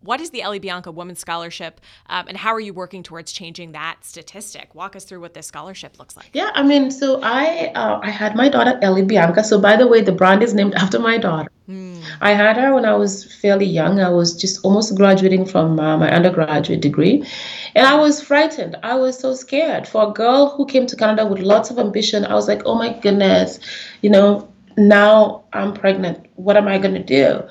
What 0.00 0.20
is 0.20 0.30
the 0.30 0.42
Ellie 0.42 0.60
Bianca 0.60 0.92
Women's 0.92 1.18
Scholarship, 1.18 1.80
um, 2.06 2.26
and 2.28 2.36
how 2.36 2.54
are 2.54 2.60
you 2.60 2.72
working 2.72 3.02
towards 3.02 3.32
changing 3.32 3.72
that 3.72 4.04
statistic? 4.04 4.74
Walk 4.74 4.94
us 4.94 5.04
through 5.04 5.20
what 5.20 5.34
this 5.34 5.46
scholarship 5.46 5.98
looks 5.98 6.16
like. 6.16 6.30
Yeah, 6.32 6.50
I 6.54 6.62
mean, 6.62 6.90
so 6.90 7.20
I 7.22 7.72
uh, 7.74 7.98
I 8.02 8.10
had 8.10 8.36
my 8.36 8.48
daughter 8.48 8.78
Ellie 8.80 9.02
Bianca. 9.02 9.42
So 9.42 9.60
by 9.60 9.76
the 9.76 9.88
way, 9.88 10.02
the 10.02 10.12
brand 10.12 10.42
is 10.42 10.54
named 10.54 10.74
after 10.74 10.98
my 10.98 11.18
daughter. 11.18 11.50
Mm. 11.68 12.02
I 12.20 12.32
had 12.32 12.56
her 12.56 12.74
when 12.74 12.84
I 12.84 12.91
was 12.94 13.24
fairly 13.34 13.66
young. 13.66 14.00
I 14.00 14.10
was 14.10 14.36
just 14.36 14.64
almost 14.64 14.96
graduating 14.96 15.46
from 15.46 15.78
uh, 15.78 15.96
my 15.96 16.10
undergraduate 16.10 16.80
degree. 16.80 17.26
And 17.74 17.86
I 17.86 17.94
was 17.98 18.22
frightened. 18.22 18.76
I 18.82 18.94
was 18.94 19.18
so 19.18 19.34
scared. 19.34 19.86
For 19.88 20.08
a 20.08 20.12
girl 20.12 20.50
who 20.50 20.66
came 20.66 20.86
to 20.86 20.96
Canada 20.96 21.26
with 21.26 21.40
lots 21.40 21.70
of 21.70 21.78
ambition, 21.78 22.24
I 22.24 22.34
was 22.34 22.48
like, 22.48 22.62
oh 22.66 22.74
my 22.74 22.92
goodness, 22.92 23.60
you 24.02 24.10
know, 24.10 24.48
now 24.76 25.44
I'm 25.52 25.74
pregnant. 25.74 26.26
What 26.36 26.56
am 26.56 26.66
I 26.68 26.78
going 26.78 26.94
to 26.94 27.02
do? 27.02 27.42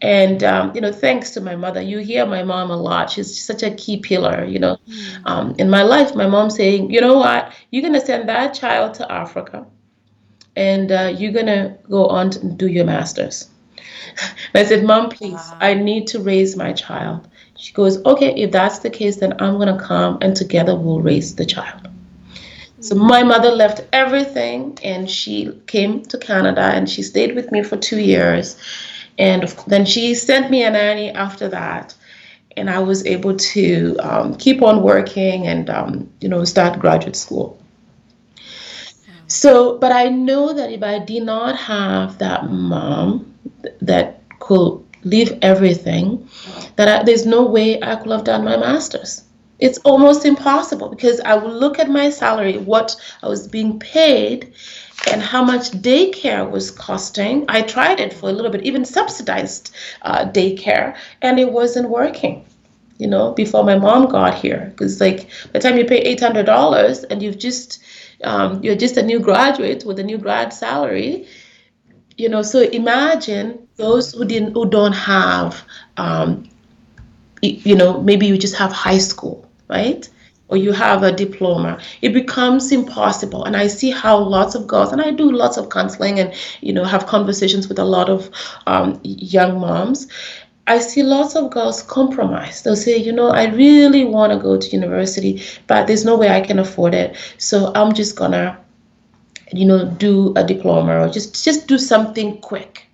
And, 0.00 0.42
um, 0.42 0.74
you 0.74 0.80
know, 0.80 0.92
thanks 0.92 1.30
to 1.30 1.40
my 1.40 1.56
mother, 1.56 1.80
you 1.80 1.98
hear 1.98 2.26
my 2.26 2.42
mom 2.42 2.70
a 2.70 2.76
lot. 2.76 3.10
She's 3.10 3.42
such 3.42 3.62
a 3.62 3.70
key 3.70 3.98
pillar, 3.98 4.44
you 4.44 4.58
know, 4.58 4.76
mm. 4.88 5.22
um, 5.24 5.54
in 5.58 5.70
my 5.70 5.82
life. 5.82 6.14
My 6.14 6.26
mom 6.26 6.50
saying, 6.50 6.90
you 6.90 7.00
know 7.00 7.14
what, 7.14 7.52
you're 7.70 7.82
going 7.82 7.94
to 7.94 8.04
send 8.04 8.28
that 8.28 8.54
child 8.54 8.94
to 8.94 9.10
Africa 9.10 9.66
and 10.56 10.92
uh, 10.92 11.14
you're 11.16 11.32
going 11.32 11.46
to 11.46 11.76
go 11.88 12.06
on 12.06 12.30
to 12.30 12.46
do 12.46 12.66
your 12.66 12.84
master's. 12.84 13.48
I 14.54 14.64
said, 14.64 14.84
Mom, 14.84 15.10
please, 15.10 15.54
I 15.60 15.74
need 15.74 16.06
to 16.08 16.20
raise 16.20 16.56
my 16.56 16.72
child. 16.72 17.28
She 17.56 17.72
goes, 17.72 18.04
Okay, 18.04 18.34
if 18.34 18.52
that's 18.52 18.80
the 18.80 18.90
case, 18.90 19.16
then 19.16 19.34
I'm 19.40 19.56
going 19.56 19.76
to 19.76 19.82
come 19.82 20.18
and 20.20 20.36
together 20.36 20.74
we'll 20.74 21.00
raise 21.00 21.34
the 21.34 21.46
child. 21.46 21.88
So 22.80 22.94
my 22.94 23.22
mother 23.22 23.50
left 23.50 23.80
everything 23.94 24.78
and 24.84 25.10
she 25.10 25.58
came 25.66 26.02
to 26.02 26.18
Canada 26.18 26.60
and 26.60 26.88
she 26.88 27.02
stayed 27.02 27.34
with 27.34 27.50
me 27.50 27.62
for 27.62 27.78
two 27.78 27.98
years. 27.98 28.58
And 29.18 29.48
then 29.66 29.86
she 29.86 30.14
sent 30.14 30.50
me 30.50 30.64
a 30.64 30.70
nanny 30.70 31.10
after 31.10 31.48
that. 31.48 31.94
And 32.56 32.68
I 32.68 32.80
was 32.80 33.04
able 33.06 33.36
to 33.36 33.96
um, 34.00 34.34
keep 34.36 34.62
on 34.62 34.82
working 34.82 35.46
and, 35.46 35.70
um, 35.70 36.10
you 36.20 36.28
know, 36.28 36.44
start 36.44 36.78
graduate 36.78 37.16
school. 37.16 37.58
So, 39.28 39.78
but 39.78 39.90
I 39.90 40.08
know 40.10 40.52
that 40.52 40.70
if 40.70 40.82
I 40.82 40.98
did 40.98 41.22
not 41.22 41.56
have 41.56 42.18
that 42.18 42.50
mom 42.50 43.33
that 43.80 44.22
could 44.40 44.82
leave 45.04 45.38
everything, 45.42 46.28
that 46.76 46.88
I, 46.88 47.02
there's 47.02 47.26
no 47.26 47.44
way 47.44 47.82
I 47.82 47.96
could 47.96 48.10
have 48.10 48.24
done 48.24 48.44
my 48.44 48.56
master's. 48.56 49.22
It's 49.58 49.78
almost 49.78 50.24
impossible 50.24 50.88
because 50.88 51.20
I 51.20 51.34
would 51.34 51.52
look 51.52 51.78
at 51.78 51.88
my 51.88 52.10
salary, 52.10 52.58
what 52.58 52.96
I 53.22 53.28
was 53.28 53.46
being 53.46 53.78
paid, 53.78 54.52
and 55.10 55.22
how 55.22 55.44
much 55.44 55.70
daycare 55.70 56.50
was 56.50 56.70
costing. 56.70 57.44
I 57.48 57.62
tried 57.62 58.00
it 58.00 58.12
for 58.12 58.28
a 58.28 58.32
little 58.32 58.50
bit, 58.50 58.62
even 58.62 58.84
subsidized 58.84 59.74
uh, 60.02 60.26
daycare, 60.26 60.96
and 61.22 61.38
it 61.38 61.52
wasn't 61.52 61.88
working. 61.88 62.44
You 62.98 63.08
know, 63.08 63.32
before 63.32 63.64
my 63.64 63.76
mom 63.76 64.06
got 64.06 64.34
here, 64.34 64.70
because 64.70 65.00
like 65.00 65.28
by 65.52 65.58
the 65.58 65.60
time 65.60 65.76
you 65.76 65.84
pay 65.84 65.98
eight 65.98 66.20
hundred 66.20 66.46
dollars 66.46 67.02
and 67.04 67.22
you've 67.22 67.38
just 67.38 67.82
um, 68.22 68.62
you're 68.62 68.76
just 68.76 68.96
a 68.96 69.02
new 69.02 69.18
graduate 69.18 69.84
with 69.84 69.98
a 69.98 70.02
new 70.02 70.16
grad 70.16 70.52
salary, 70.52 71.26
you 72.16 72.28
know 72.28 72.42
so 72.42 72.60
imagine 72.60 73.66
those 73.76 74.12
who 74.12 74.24
didn't 74.24 74.52
who 74.52 74.68
don't 74.68 74.92
have 74.92 75.64
um, 75.96 76.48
you 77.42 77.74
know 77.74 78.00
maybe 78.02 78.26
you 78.26 78.38
just 78.38 78.54
have 78.56 78.72
high 78.72 78.98
school 78.98 79.48
right 79.68 80.08
or 80.48 80.56
you 80.56 80.72
have 80.72 81.02
a 81.02 81.10
diploma, 81.10 81.80
it 82.02 82.12
becomes 82.12 82.70
impossible. 82.70 83.44
And 83.44 83.56
I 83.56 83.66
see 83.66 83.90
how 83.90 84.18
lots 84.18 84.54
of 84.54 84.66
girls, 84.66 84.92
and 84.92 85.00
I 85.00 85.10
do 85.10 85.30
lots 85.30 85.56
of 85.56 85.70
counseling 85.70 86.20
and, 86.20 86.34
you 86.60 86.72
know, 86.72 86.84
have 86.84 87.06
conversations 87.06 87.68
with 87.68 87.78
a 87.78 87.84
lot 87.84 88.08
of 88.08 88.30
um, 88.66 89.00
young 89.02 89.58
moms. 89.58 90.06
I 90.66 90.78
see 90.78 91.02
lots 91.02 91.34
of 91.34 91.50
girls 91.50 91.82
compromise. 91.82 92.62
They'll 92.62 92.76
say, 92.76 92.96
you 92.96 93.12
know, 93.12 93.28
I 93.28 93.46
really 93.46 94.04
want 94.04 94.32
to 94.32 94.38
go 94.38 94.56
to 94.56 94.68
university, 94.70 95.42
but 95.66 95.86
there's 95.86 96.04
no 96.04 96.16
way 96.16 96.28
I 96.28 96.40
can 96.40 96.58
afford 96.58 96.94
it. 96.94 97.16
So 97.38 97.72
I'm 97.74 97.92
just 97.92 98.16
gonna, 98.16 98.58
you 99.56 99.64
know, 99.66 99.84
do 99.86 100.32
a 100.36 100.44
diploma 100.44 101.00
or 101.00 101.08
just 101.08 101.44
just 101.44 101.66
do 101.66 101.78
something 101.78 102.40
quick. 102.40 102.86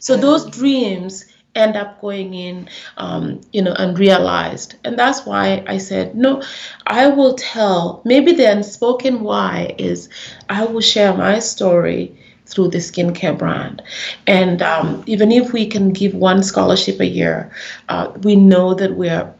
So 0.00 0.16
those 0.16 0.46
dreams 0.50 1.24
end 1.54 1.76
up 1.76 2.00
going 2.00 2.34
in, 2.34 2.68
um, 2.96 3.40
you 3.52 3.62
know, 3.62 3.74
unrealized. 3.78 4.74
And 4.84 4.98
that's 4.98 5.24
why 5.24 5.62
I 5.66 5.78
said, 5.78 6.14
no, 6.16 6.42
I 6.86 7.06
will 7.08 7.34
tell. 7.34 8.02
Maybe 8.04 8.32
the 8.32 8.50
unspoken 8.50 9.20
why 9.22 9.74
is 9.78 10.08
I 10.48 10.64
will 10.64 10.80
share 10.80 11.14
my 11.14 11.38
story 11.38 12.16
through 12.46 12.68
the 12.68 12.78
skincare 12.78 13.36
brand. 13.36 13.82
And 14.26 14.62
um, 14.62 15.02
even 15.06 15.32
if 15.32 15.52
we 15.52 15.66
can 15.66 15.92
give 15.92 16.14
one 16.14 16.42
scholarship 16.42 17.00
a 17.00 17.06
year, 17.06 17.50
uh, 17.88 18.12
we 18.22 18.36
know 18.36 18.74
that 18.74 18.94
we're 18.96 19.32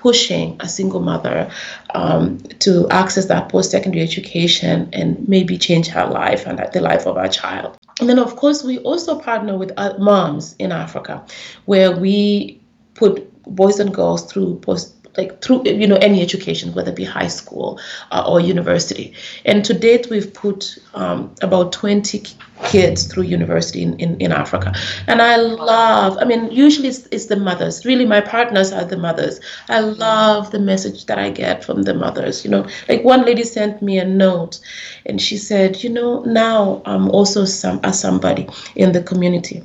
pushing 0.00 0.56
a 0.60 0.68
single 0.68 1.00
mother 1.00 1.50
um, 1.94 2.38
to 2.60 2.88
access 2.90 3.26
that 3.26 3.48
post 3.48 3.70
secondary 3.70 4.02
education 4.02 4.88
and 4.92 5.28
maybe 5.28 5.58
change 5.58 5.88
her 5.88 6.06
life 6.06 6.46
and 6.46 6.58
the 6.72 6.80
life 6.80 7.06
of 7.06 7.16
our 7.16 7.28
child. 7.28 7.76
And 8.00 8.08
then, 8.08 8.18
of 8.18 8.36
course, 8.36 8.62
we 8.62 8.78
also 8.78 9.18
partner 9.18 9.58
with 9.58 9.72
uh, 9.76 9.94
moms 9.98 10.54
in 10.58 10.70
Africa, 10.70 11.24
where 11.64 11.90
we 11.96 12.60
put 12.94 13.26
boys 13.44 13.80
and 13.80 13.92
girls 13.92 14.30
through 14.30 14.58
post 14.60 14.94
like 15.16 15.42
through 15.42 15.62
you 15.64 15.86
know 15.86 15.96
any 15.96 16.22
education 16.22 16.74
whether 16.74 16.90
it 16.90 16.96
be 16.96 17.04
high 17.04 17.28
school 17.28 17.80
uh, 18.12 18.24
or 18.28 18.40
university 18.40 19.14
and 19.44 19.64
to 19.64 19.72
date 19.72 20.08
we've 20.10 20.32
put 20.34 20.78
um, 20.94 21.34
about 21.40 21.72
20 21.72 22.22
kids 22.64 23.04
through 23.04 23.24
university 23.24 23.82
in, 23.82 23.98
in, 23.98 24.16
in 24.20 24.32
africa. 24.32 24.72
And 25.06 25.22
i 25.22 25.36
love 25.36 26.18
i 26.20 26.24
mean 26.24 26.50
usually 26.50 26.88
it's, 26.88 27.06
it's 27.10 27.26
the 27.26 27.36
mothers. 27.36 27.84
Really 27.84 28.06
my 28.06 28.20
partners 28.20 28.72
are 28.72 28.84
the 28.84 28.96
mothers. 28.96 29.40
I 29.68 29.80
love 29.80 30.50
the 30.50 30.58
message 30.58 31.06
that 31.06 31.18
i 31.18 31.30
get 31.30 31.64
from 31.64 31.82
the 31.82 31.94
mothers 31.94 32.44
you 32.44 32.50
know. 32.50 32.66
Like 32.88 33.04
one 33.04 33.24
lady 33.24 33.44
sent 33.44 33.82
me 33.82 33.98
a 33.98 34.04
note 34.04 34.60
and 35.06 35.20
she 35.20 35.36
said 35.36 35.82
you 35.82 35.90
know 35.90 36.22
now 36.22 36.82
i'm 36.84 37.08
also 37.10 37.44
some 37.44 37.80
a 37.84 37.92
somebody 37.92 38.48
in 38.76 38.92
the 38.92 39.02
community. 39.02 39.62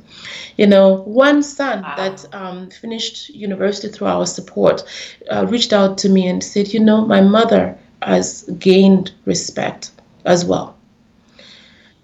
You 0.56 0.66
know, 0.66 1.02
one 1.02 1.42
son 1.42 1.82
wow. 1.82 1.94
that 1.96 2.34
um, 2.34 2.70
finished 2.70 3.30
university 3.30 3.88
through 3.88 4.06
our 4.06 4.26
support 4.26 4.84
uh, 5.30 5.46
reached 5.48 5.72
out 5.72 5.98
to 5.98 6.08
me 6.08 6.28
and 6.28 6.42
said, 6.42 6.72
you 6.72 6.80
know, 6.80 7.04
my 7.04 7.20
mother 7.20 7.76
has 8.02 8.42
gained 8.58 9.12
respect 9.24 9.90
as 10.24 10.44
well. 10.44 10.76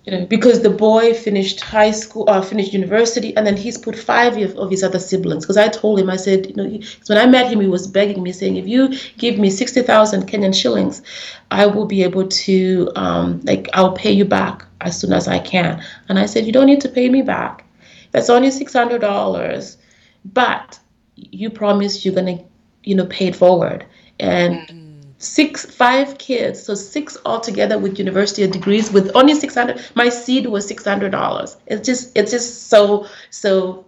You 0.05 0.13
know, 0.13 0.27
because 0.27 0.63
the 0.63 0.71
boy 0.71 1.13
finished 1.13 1.61
high 1.61 1.91
school, 1.91 2.25
uh, 2.27 2.41
finished 2.41 2.73
university, 2.73 3.37
and 3.37 3.47
then 3.47 3.57
he's 3.57 3.77
put 3.77 3.95
five 3.95 4.37
of, 4.39 4.57
of 4.57 4.71
his 4.71 4.83
other 4.83 4.99
siblings. 4.99 5.45
Because 5.45 5.59
I 5.59 5.69
told 5.69 6.01
him, 6.01 6.09
I 6.09 6.17
said, 6.17 6.47
you 6.47 6.55
know, 6.55 6.81
when 7.07 7.19
I 7.19 7.27
met 7.27 7.53
him, 7.53 7.61
he 7.61 7.69
was 7.69 7.87
begging 7.87 8.23
me, 8.23 8.33
saying, 8.33 8.57
if 8.57 8.67
you 8.67 8.97
give 9.19 9.39
me 9.39 9.51
sixty 9.51 9.83
thousand 9.83 10.27
Kenyan 10.27 10.55
shillings, 10.55 11.03
I 11.51 11.67
will 11.67 11.85
be 11.85 12.03
able 12.03 12.27
to, 12.29 12.91
um, 12.97 13.41
like, 13.45 13.69
I'll 13.75 13.93
pay 13.93 14.11
you 14.11 14.25
back 14.25 14.65
as 14.81 14.99
soon 14.99 15.13
as 15.13 15.29
I 15.29 15.39
can. 15.39 15.85
And 16.09 16.19
I 16.19 16.25
said, 16.27 16.47
you 16.47 16.53
don't 16.53 16.67
need 16.67 16.81
to 16.81 16.89
pay 16.89 17.11
me 17.11 17.21
back 17.21 17.65
that's 18.13 18.31
only 18.31 18.51
six 18.51 18.73
hundred 18.73 19.01
dollars, 19.01 19.77
but 20.25 20.79
you 21.15 21.51
promise 21.51 22.05
you're 22.05 22.15
gonna, 22.15 22.39
you 22.83 22.95
know, 22.95 23.07
pay 23.07 23.29
it 23.29 23.37
forward. 23.37 23.85
And 24.19 24.55
mm-hmm. 24.55 24.80
Six, 25.20 25.64
five 25.64 26.18
kids, 26.18 26.62
so 26.62 26.74
six 26.74 27.16
altogether 27.24 27.78
with 27.78 27.98
university 27.98 28.46
degrees 28.46 28.90
with 28.90 29.12
only 29.14 29.35
six 29.35 29.54
hundred. 29.54 29.80
My 29.94 30.09
seed 30.09 30.46
was 30.46 30.66
six 30.66 30.85
hundred 30.85 31.12
dollars. 31.12 31.56
It's 31.66 31.87
just, 31.87 32.16
it's 32.16 32.33
just 32.33 32.68
so, 32.68 33.06
so 33.30 33.87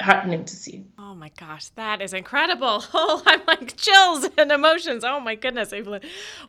heartening 0.00 0.44
to 0.46 0.56
see. 0.56 0.84
My 1.22 1.30
gosh, 1.38 1.68
that 1.76 2.02
is 2.02 2.14
incredible. 2.14 2.82
Oh, 2.94 3.22
I'm 3.24 3.42
like 3.46 3.76
chills 3.76 4.28
and 4.36 4.50
emotions. 4.50 5.04
Oh 5.04 5.20
my 5.20 5.36
goodness. 5.36 5.72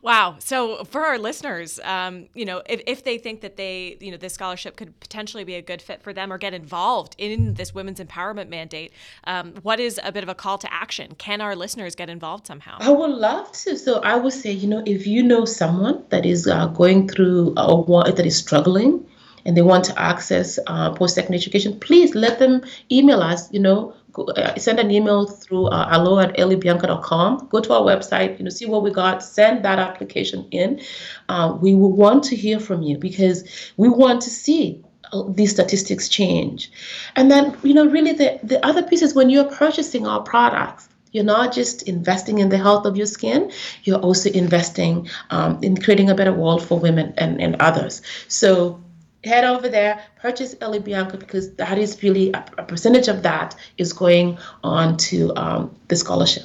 Wow. 0.02 0.38
So 0.40 0.84
for 0.86 1.06
our 1.06 1.20
listeners, 1.20 1.80
um, 1.84 2.28
you 2.34 2.46
know, 2.46 2.64
if, 2.68 2.82
if 2.88 3.04
they 3.04 3.20
think 3.20 3.42
that 3.42 3.56
they, 3.56 3.98
you 4.00 4.10
know, 4.10 4.18
this 4.18 4.34
scholarship 4.34 4.76
could 4.76 5.00
potentially 5.00 5.44
be 5.44 5.56
a 5.56 5.62
good 5.62 5.82
fit 5.82 6.02
for 6.02 6.12
them 6.12 6.34
or 6.34 6.40
get 6.40 6.56
involved 6.56 7.16
in 7.20 7.54
this 7.54 7.74
women's 7.76 8.00
empowerment 8.00 8.50
mandate, 8.50 8.94
um, 9.26 9.54
what 9.62 9.80
is 9.80 10.00
a 10.04 10.12
bit 10.12 10.24
of 10.24 10.30
a 10.30 10.36
call 10.36 10.58
to 10.58 10.74
action? 10.74 11.14
Can 11.20 11.40
our 11.40 11.56
listeners 11.56 11.94
get 11.96 12.10
involved 12.10 12.48
somehow? 12.48 12.78
I 12.80 12.90
would 12.90 13.12
love 13.12 13.52
to. 13.52 13.78
So 13.78 14.02
I 14.02 14.16
would 14.16 14.34
say, 14.34 14.52
you 14.52 14.68
know, 14.68 14.82
if 14.88 15.06
you 15.06 15.22
know 15.22 15.46
someone 15.46 16.04
that 16.10 16.26
is 16.26 16.48
uh, 16.48 16.66
going 16.68 17.08
through 17.08 17.54
or 17.58 18.04
that 18.06 18.26
is 18.26 18.38
struggling, 18.38 19.06
and 19.46 19.58
they 19.58 19.62
want 19.62 19.86
to 19.86 20.00
access 20.00 20.60
uh, 20.68 20.92
post-secondary 20.94 21.40
education, 21.40 21.80
please 21.80 22.16
let 22.16 22.40
them 22.40 22.62
email 22.92 23.22
us, 23.22 23.52
you 23.52 23.60
know, 23.60 23.94
go, 24.14 24.26
uh, 24.26 24.58
send 24.58 24.80
an 24.80 24.92
email 24.92 25.28
through 25.28 25.68
uh, 25.68 25.88
allo 25.92 26.20
at 26.20 26.36
elliebianca.com. 26.38 27.48
Go 27.50 27.60
to 27.60 27.74
our 27.74 27.82
website, 27.82 28.38
you 28.38 28.46
know, 28.46 28.50
see 28.50 28.66
what 28.66 28.84
we 28.84 28.92
got, 28.92 29.24
send 29.24 29.66
that 29.66 29.80
application 29.80 30.48
in. 30.52 30.82
Uh, 31.30 31.58
we 31.62 31.76
will 31.76 31.92
want 31.92 32.24
to 32.26 32.36
hear 32.36 32.60
from 32.60 32.82
you 32.82 32.98
because 32.98 33.72
we 33.78 33.90
want 33.90 34.22
to 34.22 34.30
see 34.30 34.82
uh, 35.12 35.24
these 35.30 35.52
statistics 35.52 36.08
change. 36.08 36.72
And 37.16 37.30
then, 37.30 37.58
you 37.64 37.74
know, 37.74 37.86
really 37.86 38.14
the, 38.14 38.40
the 38.44 38.66
other 38.66 38.84
piece 38.84 39.02
is 39.02 39.14
when 39.14 39.30
you're 39.30 39.52
purchasing 39.52 40.08
our 40.08 40.22
products, 40.22 40.88
you're 41.12 41.24
not 41.24 41.54
just 41.54 41.84
investing 41.88 42.40
in 42.40 42.50
the 42.50 42.58
health 42.58 42.86
of 42.86 42.98
your 42.98 43.06
skin, 43.06 43.52
you're 43.84 44.00
also 44.00 44.32
investing 44.32 45.08
um, 45.30 45.60
in 45.62 45.80
creating 45.80 46.10
a 46.10 46.16
better 46.16 46.34
world 46.34 46.66
for 46.66 46.80
women 46.80 47.14
and, 47.18 47.40
and 47.40 47.56
others. 47.62 48.02
So 48.28 48.83
head 49.24 49.44
over 49.44 49.70
there, 49.70 50.04
purchase 50.20 50.56
Ellie 50.62 50.80
Bianca 50.80 51.18
because 51.18 51.56
that 51.56 51.78
is 51.78 52.02
really 52.04 52.32
a, 52.32 52.46
a 52.58 52.64
percentage 52.64 53.08
of 53.08 53.24
that 53.24 53.56
is 53.78 53.94
going 53.94 54.38
on 54.64 54.98
to 54.98 55.34
um, 55.36 55.76
the 55.88 55.96
scholarship. 55.96 56.44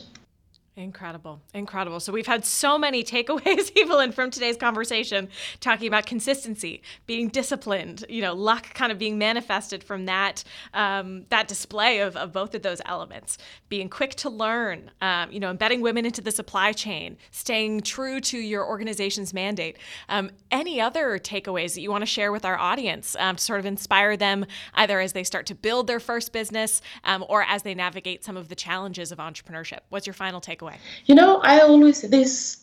Incredible. 0.78 1.40
Incredible. 1.54 1.98
So 1.98 2.12
we've 2.12 2.28
had 2.28 2.44
so 2.44 2.78
many 2.78 3.02
takeaways, 3.02 3.72
Evelyn, 3.82 4.12
from 4.12 4.30
today's 4.30 4.56
conversation, 4.56 5.28
talking 5.58 5.88
about 5.88 6.06
consistency, 6.06 6.82
being 7.04 7.26
disciplined, 7.26 8.04
you 8.08 8.22
know, 8.22 8.32
luck 8.32 8.72
kind 8.74 8.92
of 8.92 8.98
being 8.98 9.18
manifested 9.18 9.82
from 9.82 10.06
that 10.06 10.44
um, 10.74 11.24
that 11.30 11.48
display 11.48 11.98
of, 11.98 12.16
of 12.16 12.32
both 12.32 12.54
of 12.54 12.62
those 12.62 12.80
elements, 12.86 13.38
being 13.68 13.88
quick 13.88 14.14
to 14.14 14.30
learn, 14.30 14.92
um, 15.00 15.32
you 15.32 15.40
know, 15.40 15.50
embedding 15.50 15.80
women 15.80 16.06
into 16.06 16.20
the 16.20 16.30
supply 16.30 16.70
chain, 16.72 17.16
staying 17.32 17.80
true 17.80 18.20
to 18.20 18.38
your 18.38 18.64
organization's 18.64 19.34
mandate. 19.34 19.78
Um, 20.08 20.30
any 20.52 20.80
other 20.80 21.18
takeaways 21.18 21.74
that 21.74 21.80
you 21.80 21.90
want 21.90 22.02
to 22.02 22.06
share 22.06 22.30
with 22.30 22.44
our 22.44 22.56
audience 22.56 23.16
um, 23.18 23.34
to 23.34 23.42
sort 23.42 23.58
of 23.58 23.66
inspire 23.66 24.16
them 24.16 24.46
either 24.74 25.00
as 25.00 25.12
they 25.12 25.24
start 25.24 25.44
to 25.46 25.56
build 25.56 25.88
their 25.88 25.98
first 25.98 26.32
business 26.32 26.80
um, 27.02 27.24
or 27.28 27.42
as 27.42 27.64
they 27.64 27.74
navigate 27.74 28.22
some 28.24 28.36
of 28.36 28.48
the 28.48 28.54
challenges 28.54 29.10
of 29.10 29.18
entrepreneurship? 29.18 29.80
What's 29.88 30.06
your 30.06 30.14
final 30.14 30.40
takeaway? 30.40 30.67
You 31.06 31.14
know, 31.14 31.40
I 31.42 31.60
always 31.60 32.02
there's 32.02 32.58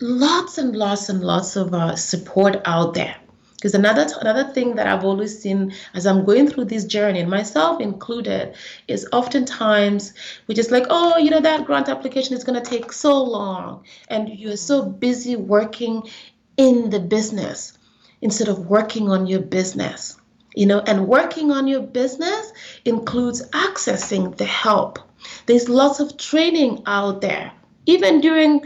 lots 0.00 0.58
and 0.58 0.74
lots 0.74 1.08
and 1.08 1.22
lots 1.22 1.56
of 1.56 1.74
uh, 1.74 1.96
support 1.96 2.60
out 2.64 2.94
there. 2.94 3.16
Because 3.54 3.74
another 3.74 4.06
another 4.22 4.44
thing 4.54 4.76
that 4.76 4.86
I've 4.86 5.04
always 5.04 5.38
seen 5.38 5.74
as 5.92 6.06
I'm 6.06 6.24
going 6.24 6.48
through 6.48 6.64
this 6.64 6.84
journey, 6.84 7.20
and 7.20 7.28
myself 7.28 7.78
included, 7.78 8.54
is 8.88 9.06
oftentimes 9.12 10.14
we're 10.46 10.54
just 10.54 10.70
like, 10.70 10.86
oh, 10.88 11.18
you 11.18 11.28
know, 11.28 11.40
that 11.40 11.66
grant 11.66 11.90
application 11.90 12.34
is 12.34 12.42
going 12.42 12.62
to 12.62 12.70
take 12.70 12.90
so 12.90 13.22
long, 13.22 13.84
and 14.08 14.30
you're 14.30 14.56
so 14.56 14.82
busy 14.82 15.36
working 15.36 16.08
in 16.56 16.88
the 16.88 17.00
business 17.00 17.76
instead 18.22 18.48
of 18.48 18.66
working 18.66 19.10
on 19.10 19.26
your 19.26 19.40
business. 19.40 20.16
You 20.56 20.66
know 20.66 20.80
and 20.80 21.06
working 21.06 21.52
on 21.52 21.68
your 21.68 21.82
business 21.82 22.52
includes 22.84 23.46
accessing 23.50 24.36
the 24.36 24.46
help 24.46 24.98
there's 25.46 25.68
lots 25.68 26.00
of 26.00 26.16
training 26.16 26.82
out 26.86 27.20
there, 27.20 27.52
even 27.86 28.20
during 28.20 28.64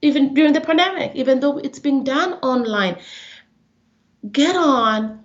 even 0.00 0.34
during 0.34 0.52
the 0.52 0.60
pandemic, 0.60 1.14
even 1.14 1.40
though 1.40 1.58
it's 1.58 1.78
being 1.78 2.04
done 2.04 2.34
online. 2.34 2.98
Get 4.30 4.56
on, 4.56 5.24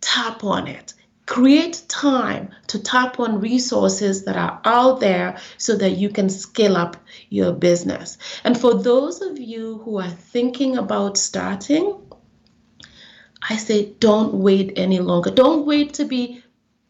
tap 0.00 0.44
on 0.44 0.66
it. 0.66 0.94
Create 1.26 1.82
time 1.88 2.50
to 2.68 2.78
tap 2.78 3.20
on 3.20 3.40
resources 3.40 4.24
that 4.24 4.36
are 4.36 4.60
out 4.64 5.00
there 5.00 5.38
so 5.58 5.76
that 5.76 5.90
you 5.90 6.08
can 6.08 6.30
scale 6.30 6.76
up 6.76 6.96
your 7.28 7.52
business. 7.52 8.16
And 8.44 8.58
for 8.58 8.74
those 8.74 9.20
of 9.20 9.38
you 9.38 9.78
who 9.84 9.98
are 9.98 10.08
thinking 10.08 10.78
about 10.78 11.18
starting, 11.18 11.94
I 13.48 13.56
say 13.56 13.92
don't 14.00 14.34
wait 14.34 14.72
any 14.76 15.00
longer. 15.00 15.30
Don't 15.30 15.66
wait 15.66 15.94
to 15.94 16.04
be 16.04 16.42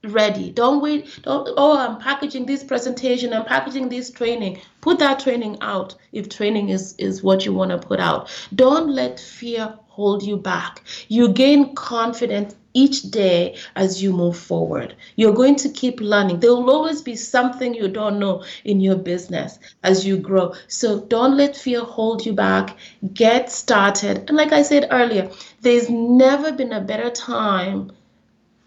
ready. 0.08 0.50
Don't 0.50 0.80
wait. 0.80 1.20
Don't, 1.22 1.48
oh, 1.56 1.78
I'm 1.78 1.98
packaging 1.98 2.46
this 2.46 2.64
presentation. 2.64 3.32
I'm 3.32 3.44
packaging 3.44 3.88
this 3.88 4.10
training. 4.10 4.60
Put 4.80 4.98
that 4.98 5.20
training 5.20 5.58
out 5.60 5.94
if 6.12 6.28
training 6.28 6.70
is, 6.70 6.94
is 6.98 7.22
what 7.22 7.44
you 7.44 7.52
want 7.52 7.70
to 7.70 7.78
put 7.78 8.00
out. 8.00 8.30
Don't 8.54 8.90
let 8.90 9.20
fear 9.20 9.74
hold 9.86 10.22
you 10.22 10.36
back. 10.36 10.82
You 11.08 11.28
gain 11.32 11.74
confidence 11.74 12.54
each 12.74 13.02
day 13.10 13.56
as 13.74 14.00
you 14.00 14.12
move 14.12 14.36
forward. 14.36 14.94
You're 15.16 15.34
going 15.34 15.56
to 15.56 15.68
keep 15.68 16.00
learning. 16.00 16.38
There 16.38 16.54
will 16.54 16.70
always 16.70 17.02
be 17.02 17.16
something 17.16 17.74
you 17.74 17.88
don't 17.88 18.20
know 18.20 18.44
in 18.64 18.80
your 18.80 18.96
business 18.96 19.58
as 19.82 20.06
you 20.06 20.16
grow. 20.16 20.54
So 20.68 21.00
don't 21.00 21.36
let 21.36 21.56
fear 21.56 21.80
hold 21.80 22.24
you 22.24 22.32
back. 22.32 22.76
Get 23.12 23.50
started. 23.50 24.24
And 24.28 24.36
like 24.36 24.52
I 24.52 24.62
said 24.62 24.86
earlier, 24.90 25.30
there's 25.62 25.90
never 25.90 26.52
been 26.52 26.72
a 26.72 26.80
better 26.80 27.10
time 27.10 27.90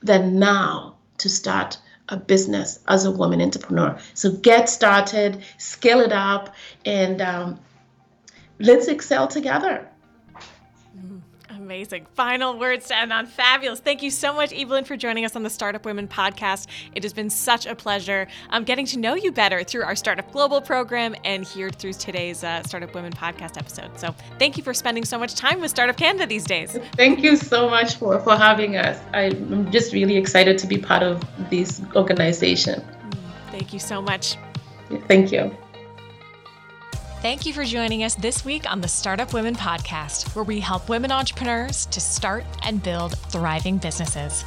than 0.01 0.39
now 0.39 0.97
to 1.21 1.29
start 1.29 1.77
a 2.10 2.17
business 2.17 2.79
as 2.88 3.05
a 3.05 3.12
woman 3.12 3.41
entrepreneur. 3.41 3.97
So 4.13 4.31
get 4.31 4.69
started, 4.69 5.43
scale 5.57 6.01
it 6.01 6.12
up, 6.12 6.55
and 6.86 7.21
um, 7.21 7.60
let's 8.60 8.88
excel 8.88 9.27
together. 9.27 9.90
Amazing. 11.71 12.05
Final 12.15 12.60
words 12.60 12.89
to 12.89 12.97
end 12.97 13.13
on. 13.13 13.25
Fabulous. 13.25 13.79
Thank 13.79 14.03
you 14.03 14.12
so 14.12 14.34
much, 14.34 14.51
Evelyn, 14.51 14.84
for 14.84 14.97
joining 14.97 15.23
us 15.23 15.38
on 15.38 15.43
the 15.43 15.49
Startup 15.49 15.86
Women 15.86 16.05
podcast. 16.05 16.67
It 16.95 17.03
has 17.03 17.13
been 17.13 17.29
such 17.29 17.65
a 17.65 17.73
pleasure 17.73 18.27
um, 18.49 18.65
getting 18.65 18.86
to 18.88 18.99
know 18.99 19.13
you 19.13 19.31
better 19.31 19.63
through 19.63 19.84
our 19.84 19.95
Startup 19.95 20.29
Global 20.34 20.60
program 20.60 21.15
and 21.23 21.45
here 21.45 21.69
through 21.69 21.93
today's 21.93 22.43
uh, 22.43 22.62
Startup 22.63 22.93
Women 22.93 23.13
podcast 23.13 23.57
episode. 23.57 23.97
So 23.97 24.13
thank 24.38 24.57
you 24.57 24.63
for 24.63 24.73
spending 24.73 25.05
so 25.05 25.17
much 25.17 25.36
time 25.36 25.62
with 25.62 25.71
Startup 25.71 25.95
Canada 25.95 26.27
these 26.27 26.43
days. 26.43 26.77
Thank 26.97 27.23
you 27.23 27.38
so 27.38 27.69
much 27.69 27.95
for, 27.95 28.19
for 28.19 28.36
having 28.36 28.75
us. 28.75 28.99
I'm 29.13 29.71
just 29.71 29.93
really 29.93 30.17
excited 30.17 30.57
to 30.57 30.67
be 30.67 30.77
part 30.77 31.03
of 31.03 31.23
this 31.49 31.81
organization. 31.95 32.84
Thank 33.49 33.71
you 33.71 33.79
so 33.79 34.01
much. 34.01 34.36
Thank 35.07 35.31
you. 35.31 35.55
Thank 37.21 37.45
you 37.45 37.53
for 37.53 37.63
joining 37.63 38.03
us 38.03 38.15
this 38.15 38.43
week 38.43 38.67
on 38.67 38.81
the 38.81 38.88
Startup 38.88 39.31
Women 39.31 39.53
Podcast, 39.53 40.36
where 40.36 40.43
we 40.43 40.60
help 40.60 40.89
women 40.89 41.12
entrepreneurs 41.12 41.86
to 41.91 42.01
start 42.01 42.43
and 42.63 42.81
build 42.81 43.15
thriving 43.29 43.77
businesses. 43.77 44.41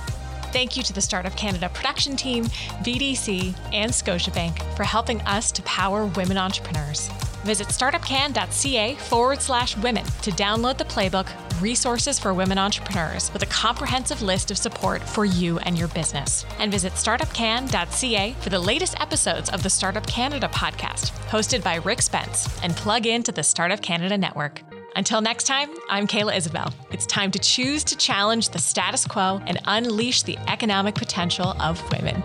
Thank 0.52 0.76
you 0.76 0.82
to 0.82 0.92
the 0.92 1.00
Startup 1.00 1.36
Canada 1.36 1.70
production 1.72 2.16
team, 2.16 2.46
BDC, 2.82 3.54
and 3.72 3.92
Scotiabank 3.92 4.60
for 4.76 4.82
helping 4.82 5.20
us 5.20 5.52
to 5.52 5.62
power 5.62 6.06
women 6.06 6.36
entrepreneurs. 6.36 7.08
Visit 7.44 7.68
startupcan.ca 7.68 8.94
forward 8.96 9.42
slash 9.42 9.76
women 9.76 10.04
to 10.22 10.30
download 10.32 10.78
the 10.78 10.84
playbook 10.84 11.28
Resources 11.60 12.18
for 12.18 12.34
Women 12.34 12.58
Entrepreneurs 12.58 13.32
with 13.32 13.42
a 13.42 13.46
comprehensive 13.46 14.22
list 14.22 14.50
of 14.50 14.58
support 14.58 15.02
for 15.02 15.24
you 15.24 15.58
and 15.60 15.78
your 15.78 15.88
business. 15.88 16.44
And 16.58 16.72
visit 16.72 16.94
startupcan.ca 16.94 18.32
for 18.40 18.50
the 18.50 18.58
latest 18.58 18.98
episodes 19.00 19.50
of 19.50 19.62
the 19.62 19.70
Startup 19.70 20.06
Canada 20.06 20.48
podcast, 20.48 21.12
hosted 21.28 21.62
by 21.62 21.76
Rick 21.76 22.02
Spence, 22.02 22.48
and 22.62 22.74
plug 22.74 23.06
into 23.06 23.30
the 23.30 23.42
Startup 23.42 23.80
Canada 23.80 24.16
network. 24.18 24.62
Until 24.96 25.20
next 25.20 25.44
time, 25.44 25.70
I'm 25.90 26.06
Kayla 26.06 26.36
Isabelle. 26.36 26.72
It's 26.92 27.06
time 27.06 27.30
to 27.32 27.38
choose 27.38 27.84
to 27.84 27.96
challenge 27.96 28.50
the 28.50 28.58
status 28.58 29.06
quo 29.06 29.40
and 29.46 29.58
unleash 29.66 30.22
the 30.22 30.38
economic 30.48 30.94
potential 30.94 31.54
of 31.60 31.82
women. 31.92 32.22